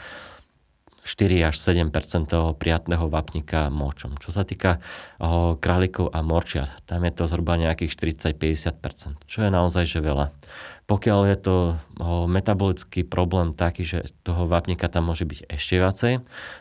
4 1.05 1.49
až 1.49 1.57
7 1.57 1.89
toho 2.29 2.53
prijatného 2.55 3.09
vápnika 3.09 3.73
močom. 3.73 4.21
Čo 4.21 4.31
sa 4.37 4.45
týka 4.45 4.79
o, 5.17 5.57
králikov 5.57 6.13
a 6.13 6.21
morčiat, 6.21 6.71
tam 6.85 7.03
je 7.09 7.13
to 7.13 7.25
zhruba 7.27 7.57
nejakých 7.57 7.97
40-50 8.37 9.27
čo 9.27 9.39
je 9.41 9.51
naozaj 9.51 9.85
že 9.89 10.01
veľa. 10.05 10.33
Pokiaľ 10.91 11.21
je 11.31 11.39
to 11.39 11.57
metabolický 12.27 13.07
problém 13.07 13.55
taký, 13.55 13.87
že 13.87 14.11
toho 14.27 14.51
vápnika 14.51 14.91
tam 14.91 15.07
môže 15.07 15.23
byť 15.23 15.47
ešte 15.47 15.79
viacej, 15.79 16.13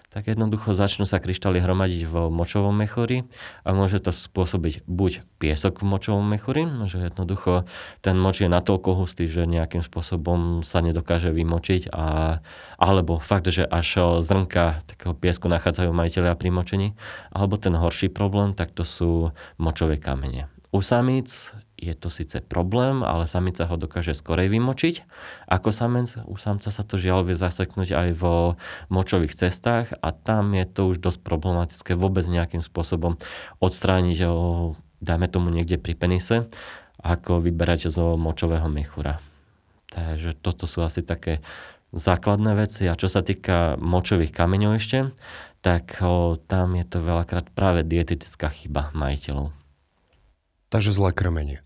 tak 0.09 0.25
jednoducho 0.25 0.73
začnú 0.73 1.05
sa 1.05 1.21
kryštály 1.21 1.61
hromadiť 1.61 2.09
v 2.09 2.15
močovom 2.33 2.73
mechori 2.73 3.29
a 3.61 3.77
môže 3.77 4.01
to 4.01 4.09
spôsobiť 4.09 4.89
buď 4.89 5.21
piesok 5.37 5.85
v 5.85 5.85
močovom 5.85 6.25
mechori, 6.25 6.65
že 6.89 7.13
jednoducho 7.13 7.69
ten 8.01 8.17
moč 8.17 8.41
je 8.41 8.49
natoľko 8.49 9.05
hustý, 9.05 9.29
že 9.29 9.45
nejakým 9.45 9.85
spôsobom 9.85 10.65
sa 10.65 10.81
nedokáže 10.81 11.29
vymočiť 11.29 11.93
a, 11.93 12.41
alebo 12.81 13.21
fakt, 13.21 13.53
že 13.53 13.61
až 13.61 14.21
zrnka 14.25 14.81
takého 14.89 15.13
piesku 15.13 15.45
nachádzajú 15.45 15.93
majiteľia 15.93 16.33
pri 16.33 16.49
močení, 16.49 16.87
alebo 17.29 17.61
ten 17.61 17.77
horší 17.77 18.09
problém, 18.09 18.57
tak 18.57 18.73
to 18.73 18.81
sú 18.81 19.29
močové 19.61 20.01
kamene. 20.01 20.49
U 20.69 20.85
samíc 20.85 21.53
je 21.79 21.95
to 21.95 22.11
síce 22.11 22.35
problém, 22.43 23.01
ale 23.01 23.25
samica 23.25 23.63
ho 23.63 23.79
dokáže 23.79 24.11
skorej 24.11 24.51
vymočiť. 24.51 25.07
Ako 25.47 25.71
samec, 25.71 26.19
u 26.27 26.35
samca 26.35 26.69
sa 26.69 26.83
to 26.83 26.99
žiaľ 26.99 27.23
vie 27.23 27.39
zaseknúť 27.39 27.95
aj 27.95 28.09
vo 28.19 28.59
močových 28.91 29.33
cestách 29.33 29.95
a 30.03 30.11
tam 30.11 30.51
je 30.53 30.67
to 30.67 30.91
už 30.91 30.99
dosť 30.99 31.19
problematické 31.23 31.95
vôbec 31.95 32.27
nejakým 32.27 32.59
spôsobom 32.59 33.15
odstrániť, 33.63 34.17
ho, 34.27 34.75
dajme 34.99 35.31
tomu 35.31 35.47
niekde 35.49 35.79
pri 35.79 35.95
penise, 35.95 36.51
ako 36.99 37.39
vyberať 37.39 37.87
zo 37.87 38.19
močového 38.19 38.67
mechura. 38.67 39.23
Takže 39.89 40.37
toto 40.37 40.67
sú 40.67 40.83
asi 40.83 41.01
také 41.01 41.39
základné 41.95 42.53
veci. 42.53 42.85
A 42.85 42.99
čo 42.99 43.09
sa 43.09 43.25
týka 43.25 43.79
močových 43.81 44.29
kameňov 44.29 44.77
ešte, 44.77 45.09
tak 45.65 45.99
o, 46.03 46.37
tam 46.37 46.77
je 46.77 46.85
to 46.85 47.01
veľakrát 47.01 47.49
práve 47.51 47.83
dietetická 47.83 48.53
chyba 48.53 48.93
majiteľov. 48.93 49.51
Takže 50.69 50.93
zlé 50.93 51.11
krmenie. 51.11 51.59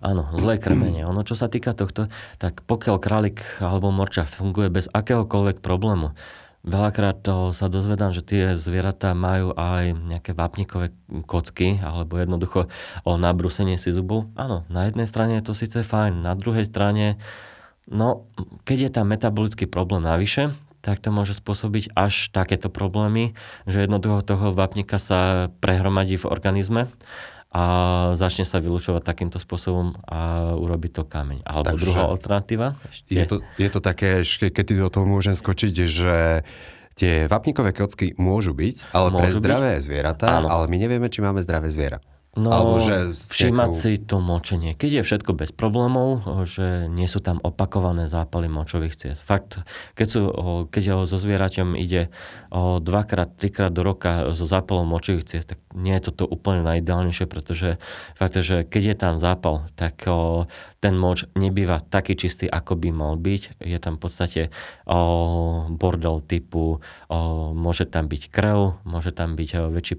Áno, 0.00 0.32
zlé 0.40 0.56
krmenie. 0.56 1.04
Ono, 1.04 1.20
čo 1.28 1.36
sa 1.36 1.52
týka 1.52 1.76
tohto, 1.76 2.08
tak 2.40 2.64
pokiaľ 2.64 2.96
králik 2.96 3.44
alebo 3.60 3.92
morča 3.92 4.24
funguje 4.24 4.72
bez 4.72 4.88
akéhokoľvek 4.88 5.60
problému, 5.60 6.16
Veľakrát 6.60 7.24
to 7.24 7.56
sa 7.56 7.72
dozvedám, 7.72 8.12
že 8.12 8.20
tie 8.20 8.52
zvieratá 8.52 9.16
majú 9.16 9.56
aj 9.56 9.96
nejaké 9.96 10.36
vápnikové 10.36 10.92
kocky 11.24 11.80
alebo 11.80 12.20
jednoducho 12.20 12.68
o 13.08 13.16
nabrúsenie 13.16 13.80
si 13.80 13.88
zubov. 13.96 14.28
Áno, 14.36 14.68
na 14.68 14.84
jednej 14.84 15.08
strane 15.08 15.40
je 15.40 15.48
to 15.48 15.56
síce 15.56 15.80
fajn, 15.80 16.20
na 16.20 16.36
druhej 16.36 16.68
strane, 16.68 17.16
no, 17.88 18.28
keď 18.68 18.76
je 18.76 18.90
tam 18.92 19.08
metabolický 19.08 19.64
problém 19.64 20.04
navyše, 20.04 20.52
tak 20.84 21.00
to 21.00 21.08
môže 21.08 21.32
spôsobiť 21.40 21.96
až 21.96 22.28
takéto 22.28 22.68
problémy, 22.68 23.32
že 23.64 23.80
jednoducho 23.80 24.20
toho 24.20 24.52
vápnika 24.52 25.00
sa 25.00 25.48
prehromadí 25.64 26.20
v 26.20 26.28
organizme 26.28 26.92
a 27.50 27.62
začne 28.14 28.46
sa 28.46 28.62
vylúčovať 28.62 29.02
takýmto 29.02 29.42
spôsobom 29.42 29.98
a 30.06 30.54
urobiť 30.54 30.90
to 30.94 31.02
kameň. 31.02 31.42
Alebo 31.42 31.74
Takže 31.74 31.82
druhá 31.82 32.02
alternatíva? 32.06 32.68
Je 33.10 33.26
to, 33.26 33.42
je 33.58 33.68
to 33.68 33.80
také, 33.82 34.22
keď 34.22 34.62
ty 34.62 34.74
do 34.78 34.86
toho 34.86 35.02
môžem 35.02 35.34
skočiť, 35.34 35.74
že 35.82 36.46
tie 36.94 37.26
vapníkové 37.26 37.74
kocky 37.74 38.14
môžu 38.22 38.54
byť, 38.54 38.94
ale 38.94 39.08
môžu 39.10 39.18
pre 39.18 39.30
zdravé 39.34 39.70
byť? 39.78 39.82
zvieratá, 39.82 40.26
Áno. 40.38 40.46
ale 40.46 40.70
my 40.70 40.76
nevieme, 40.78 41.10
či 41.10 41.18
máme 41.24 41.42
zdravé 41.42 41.66
zviera. 41.74 41.98
No, 42.38 42.54
Alebo 42.54 42.78
že 42.78 43.10
všímať 43.10 43.70
si 43.74 43.98
to 43.98 44.22
močenie. 44.22 44.78
Keď 44.78 44.90
je 44.90 45.02
všetko 45.02 45.34
bez 45.34 45.50
problémov, 45.50 46.22
že 46.46 46.86
nie 46.86 47.10
sú 47.10 47.18
tam 47.18 47.42
opakované 47.42 48.06
zápaly 48.06 48.46
močových 48.46 48.94
ciest. 48.94 49.20
Fakt, 49.26 49.58
keď, 49.98 50.06
sú, 50.06 50.22
keď 50.70 51.10
so 51.10 51.18
zvieraťom 51.18 51.74
ide 51.74 52.06
o 52.54 52.78
dvakrát, 52.78 53.34
trikrát 53.34 53.74
do 53.74 53.82
roka 53.82 54.30
so 54.38 54.46
zápalom 54.46 54.86
močových 54.86 55.26
ciest, 55.26 55.50
tak 55.50 55.58
nie 55.74 55.90
je 55.98 56.06
toto 56.14 56.22
úplne 56.22 56.62
najideálnejšie, 56.62 57.26
pretože 57.26 57.82
fakt, 58.14 58.38
že 58.38 58.62
keď 58.62 58.82
je 58.94 58.96
tam 58.98 59.14
zápal, 59.18 59.66
tak 59.74 60.06
ten 60.80 60.94
moč 60.96 61.26
nebýva 61.34 61.82
taký 61.82 62.14
čistý, 62.14 62.46
ako 62.46 62.78
by 62.78 62.88
mal 62.94 63.14
byť. 63.18 63.58
Je 63.58 63.78
tam 63.82 63.98
v 63.98 64.02
podstate 64.06 64.42
bordel 65.66 66.22
typu, 66.24 66.78
môže 67.58 67.90
tam 67.90 68.06
byť 68.06 68.22
krv, 68.30 68.86
môže 68.86 69.10
tam 69.10 69.34
byť 69.34 69.50
väčší 69.66 69.94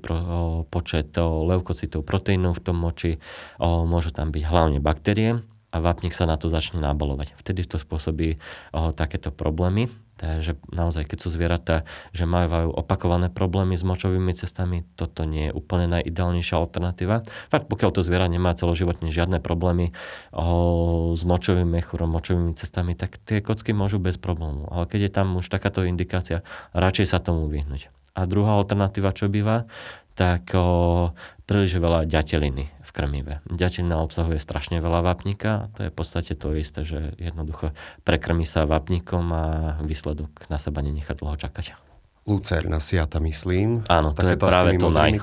počet 0.72 1.12
leukocitov, 1.20 2.08
proteínov 2.22 2.62
v 2.62 2.64
tom 2.70 2.78
moči, 2.78 3.18
o, 3.58 3.90
môžu 3.90 4.14
tam 4.14 4.30
byť 4.30 4.46
hlavne 4.46 4.78
baktérie 4.78 5.42
a 5.74 5.78
vápnik 5.82 6.14
sa 6.14 6.30
na 6.30 6.38
to 6.38 6.54
začne 6.54 6.78
nabalovať. 6.78 7.34
Vtedy 7.34 7.66
to 7.66 7.82
spôsobí 7.82 8.38
o, 8.70 8.94
takéto 8.94 9.34
problémy. 9.34 9.90
Takže 10.22 10.54
naozaj, 10.70 11.10
keď 11.10 11.18
sú 11.18 11.34
zvieratá, 11.34 11.82
že 12.14 12.30
majú 12.30 12.70
opakované 12.78 13.34
problémy 13.34 13.74
s 13.74 13.82
močovými 13.82 14.38
cestami, 14.38 14.86
toto 14.94 15.26
nie 15.26 15.50
je 15.50 15.56
úplne 15.58 15.90
najideálnejšia 15.90 16.62
alternatíva. 16.62 17.26
Fakt, 17.50 17.66
pokiaľ 17.66 17.90
to 17.90 18.06
zviera 18.06 18.30
nemá 18.30 18.54
celoživotne 18.54 19.10
žiadne 19.10 19.42
problémy 19.42 19.98
o, 20.30 21.18
s 21.18 21.26
močovým 21.26 21.66
mechúrom, 21.66 22.14
močovými 22.14 22.54
cestami, 22.54 22.94
tak 22.94 23.18
tie 23.26 23.42
kocky 23.42 23.74
môžu 23.74 23.98
bez 23.98 24.22
problému. 24.22 24.70
Ale 24.70 24.86
keď 24.86 25.10
je 25.10 25.12
tam 25.18 25.42
už 25.42 25.50
takáto 25.50 25.82
indikácia, 25.90 26.46
radšej 26.78 27.10
sa 27.10 27.18
tomu 27.18 27.50
vyhnúť. 27.50 27.90
A 28.14 28.30
druhá 28.30 28.62
alternatíva, 28.62 29.18
čo 29.18 29.26
býva, 29.26 29.66
tak 30.14 30.54
o, 30.54 31.16
príliš 31.52 31.76
veľa 31.84 32.08
ďateliny 32.08 32.72
v 32.72 32.90
krmive. 32.96 33.44
Ďatelina 33.52 34.00
obsahuje 34.00 34.40
strašne 34.40 34.80
veľa 34.80 35.04
vápnika, 35.04 35.68
to 35.76 35.84
je 35.84 35.90
v 35.92 35.96
podstate 36.00 36.32
to 36.40 36.56
isté, 36.56 36.88
že 36.88 37.12
jednoducho 37.20 37.76
prekrmi 38.08 38.48
sa 38.48 38.64
vápnikom 38.64 39.26
a 39.36 39.44
výsledok 39.84 40.48
na 40.48 40.56
seba 40.56 40.80
nenechá 40.80 41.12
dlho 41.12 41.36
čakať. 41.36 41.76
Lucerna 42.24 42.80
siata, 42.80 43.20
myslím. 43.20 43.84
Áno, 43.92 44.16
to 44.16 44.24
je 44.24 44.40
práve 44.40 44.80
to 44.80 44.88
naj... 44.88 45.20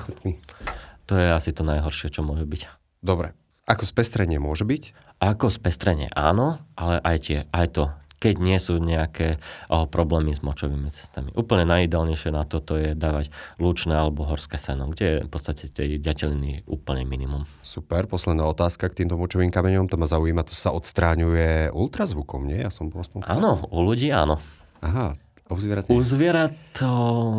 To 1.09 1.17
je 1.17 1.33
asi 1.33 1.57
to 1.57 1.65
najhoršie, 1.65 2.13
čo 2.13 2.21
môže 2.21 2.45
byť. 2.45 2.69
Dobre. 3.01 3.33
Ako 3.65 3.89
spestrenie 3.89 4.37
môže 4.37 4.69
byť? 4.69 4.93
Ako 5.25 5.49
spestrenie 5.49 6.13
áno, 6.13 6.61
ale 6.77 7.01
aj, 7.01 7.17
tie, 7.25 7.39
aj 7.49 7.67
to 7.73 7.85
keď 8.19 8.35
nie 8.43 8.59
sú 8.59 8.83
nejaké 8.83 9.39
oh, 9.71 9.87
problémy 9.87 10.35
s 10.35 10.43
močovými 10.43 10.91
cestami. 10.91 11.31
Úplne 11.39 11.65
najideálnejšie 11.67 12.35
na 12.35 12.43
toto 12.43 12.75
je 12.75 12.99
dávať 12.99 13.31
lúčne 13.63 13.95
alebo 13.95 14.27
horské 14.27 14.59
seno, 14.59 14.91
kde 14.91 15.07
je 15.07 15.17
v 15.25 15.31
podstate 15.31 15.71
tej 15.71 16.03
ďateliny 16.03 16.67
úplne 16.67 17.07
minimum. 17.07 17.47
Super, 17.63 18.11
posledná 18.11 18.45
otázka 18.51 18.91
k 18.91 19.05
týmto 19.05 19.15
močovým 19.15 19.55
kameňom, 19.55 19.87
to 19.87 19.97
ma 19.97 20.11
zaujíma, 20.11 20.43
to 20.43 20.55
sa 20.55 20.75
odstráňuje 20.75 21.71
ultrazvukom, 21.71 22.47
nie? 22.47 22.67
Ja 22.67 22.75
som 22.75 22.91
bol 22.91 23.07
aspoň... 23.07 23.31
Áno, 23.31 23.63
u 23.71 23.79
ľudí 23.87 24.11
áno. 24.11 24.43
Aha, 24.83 25.15
u 25.49 25.57
zvierat 25.57 25.89
U 25.89 26.03
zvierat 26.05 26.53
to 26.77 26.91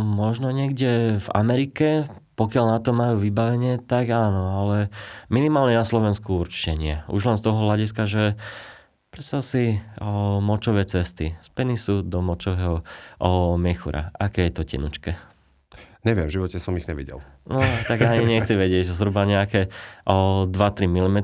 možno 0.02 0.50
niekde 0.50 1.22
v 1.22 1.30
Amerike, 1.36 2.10
pokiaľ 2.40 2.66
na 2.72 2.80
to 2.80 2.96
majú 2.96 3.20
vybavenie, 3.20 3.84
tak 3.84 4.10
áno, 4.10 4.64
ale 4.64 4.88
minimálne 5.28 5.76
na 5.76 5.84
Slovensku 5.84 6.40
určite 6.40 6.74
nie. 6.80 6.96
Už 7.12 7.28
len 7.28 7.38
z 7.38 7.46
toho 7.46 7.68
hľadiska, 7.68 8.08
že 8.08 8.24
Predstav 9.20 9.44
si 9.44 9.76
o, 10.00 10.40
močové 10.40 10.88
cesty 10.88 11.36
z 11.44 11.50
penisu 11.52 12.08
do 12.08 12.24
močového 12.24 12.88
o, 13.20 13.60
mechura. 13.60 14.16
Aké 14.16 14.48
je 14.48 14.54
to 14.56 14.64
tenučké? 14.64 15.20
Neviem, 16.08 16.32
v 16.32 16.40
živote 16.40 16.56
som 16.56 16.72
ich 16.80 16.88
nevidel. 16.88 17.20
No, 17.44 17.60
tak 17.92 18.00
ani 18.00 18.24
nechci 18.24 18.56
vedieť, 18.56 18.88
že 18.88 18.96
zhruba 18.96 19.28
nejaké 19.28 19.68
o, 20.08 20.48
2-3 20.48 20.88
mm 20.88 21.20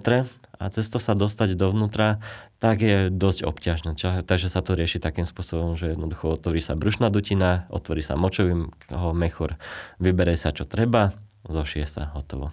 a 0.60 0.64
cez 0.76 0.92
to 0.92 1.00
sa 1.00 1.16
dostať 1.16 1.56
dovnútra, 1.56 2.20
tak 2.60 2.84
je 2.84 3.08
dosť 3.08 3.48
obťažné. 3.48 3.96
Takže 4.28 4.52
sa 4.52 4.60
to 4.60 4.76
rieši 4.76 5.00
takým 5.00 5.24
spôsobom, 5.24 5.80
že 5.80 5.96
jednoducho 5.96 6.36
otvorí 6.36 6.60
sa 6.60 6.76
brušná 6.76 7.08
dutina, 7.08 7.64
otvorí 7.72 8.04
sa 8.04 8.20
močový 8.20 8.76
mechur, 9.16 9.56
vybere 10.04 10.36
sa 10.36 10.52
čo 10.52 10.68
treba, 10.68 11.16
zošie 11.48 11.88
sa, 11.88 12.12
hotovo. 12.12 12.52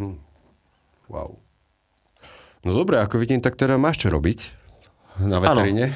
Hm. 0.00 0.16
Wow. 1.12 1.36
No 2.64 2.72
dobre, 2.72 2.96
ako 2.96 3.20
vidím, 3.20 3.44
tak 3.44 3.60
teda 3.60 3.76
máš 3.76 4.00
čo 4.00 4.08
robiť 4.08 4.56
na 5.20 5.38
veteríne. 5.38 5.92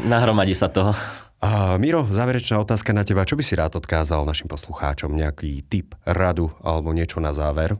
nahromadí 0.00 0.52
sa 0.52 0.68
toho. 0.68 0.92
A 1.40 1.76
Miro, 1.76 2.08
záverečná 2.08 2.56
otázka 2.58 2.96
na 2.96 3.04
teba. 3.04 3.28
Čo 3.28 3.36
by 3.36 3.44
si 3.44 3.54
rád 3.54 3.76
odkázal 3.76 4.24
našim 4.24 4.48
poslucháčom? 4.48 5.12
Nejaký 5.12 5.62
tip, 5.68 5.92
radu 6.08 6.50
alebo 6.64 6.96
niečo 6.96 7.20
na 7.20 7.36
záver? 7.36 7.76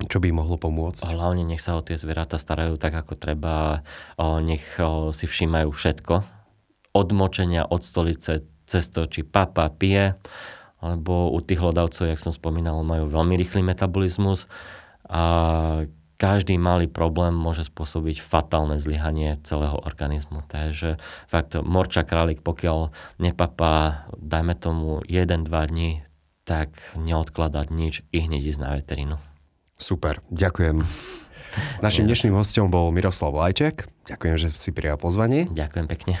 Čo 0.00 0.18
by 0.18 0.32
mohlo 0.32 0.56
pomôcť? 0.56 1.04
Hlavne 1.06 1.44
nech 1.44 1.60
sa 1.60 1.76
o 1.76 1.84
tie 1.84 2.00
zvieratá 2.00 2.40
starajú 2.40 2.80
tak, 2.80 2.96
ako 2.96 3.14
treba. 3.20 3.84
O, 4.16 4.40
nech 4.40 4.64
o, 4.80 5.12
si 5.12 5.28
všímajú 5.28 5.68
všetko. 5.70 6.14
Od 6.96 7.08
močenia, 7.12 7.68
od 7.68 7.84
stolice, 7.84 8.48
cez 8.64 8.84
to, 8.88 9.04
či 9.06 9.22
papa, 9.22 9.68
pije. 9.68 10.16
Alebo 10.80 11.28
u 11.30 11.38
tých 11.44 11.60
hlodavcov, 11.60 12.08
jak 12.08 12.18
som 12.18 12.32
spomínal, 12.32 12.80
majú 12.80 13.12
veľmi 13.12 13.36
rýchly 13.36 13.60
metabolizmus. 13.60 14.48
A 15.04 15.84
každý 16.20 16.60
malý 16.60 16.84
problém 16.84 17.32
môže 17.32 17.64
spôsobiť 17.64 18.20
fatálne 18.20 18.76
zlyhanie 18.76 19.40
celého 19.40 19.80
organizmu. 19.80 20.44
Takže 20.44 21.00
fakt 21.32 21.56
morča 21.56 22.04
králik, 22.04 22.44
pokiaľ 22.44 22.92
nepapá, 23.16 24.04
dajme 24.20 24.52
tomu 24.52 25.00
1-2 25.08 25.48
dní, 25.48 26.04
tak 26.44 26.76
neodkladať 26.92 27.72
nič 27.72 28.04
i 28.12 28.20
hneď 28.20 28.52
ísť 28.52 28.60
na 28.60 28.76
veterínu. 28.76 29.16
Super, 29.80 30.20
ďakujem. 30.28 30.84
Našim 31.84 32.04
dnešným 32.04 32.36
hostom 32.36 32.68
bol 32.68 32.92
Miroslav 32.92 33.32
Lajček. 33.32 33.88
Ďakujem, 34.04 34.36
že 34.36 34.46
si 34.52 34.70
prijal 34.76 35.00
pozvanie. 35.00 35.48
Ďakujem 35.48 35.86
pekne. 35.88 36.20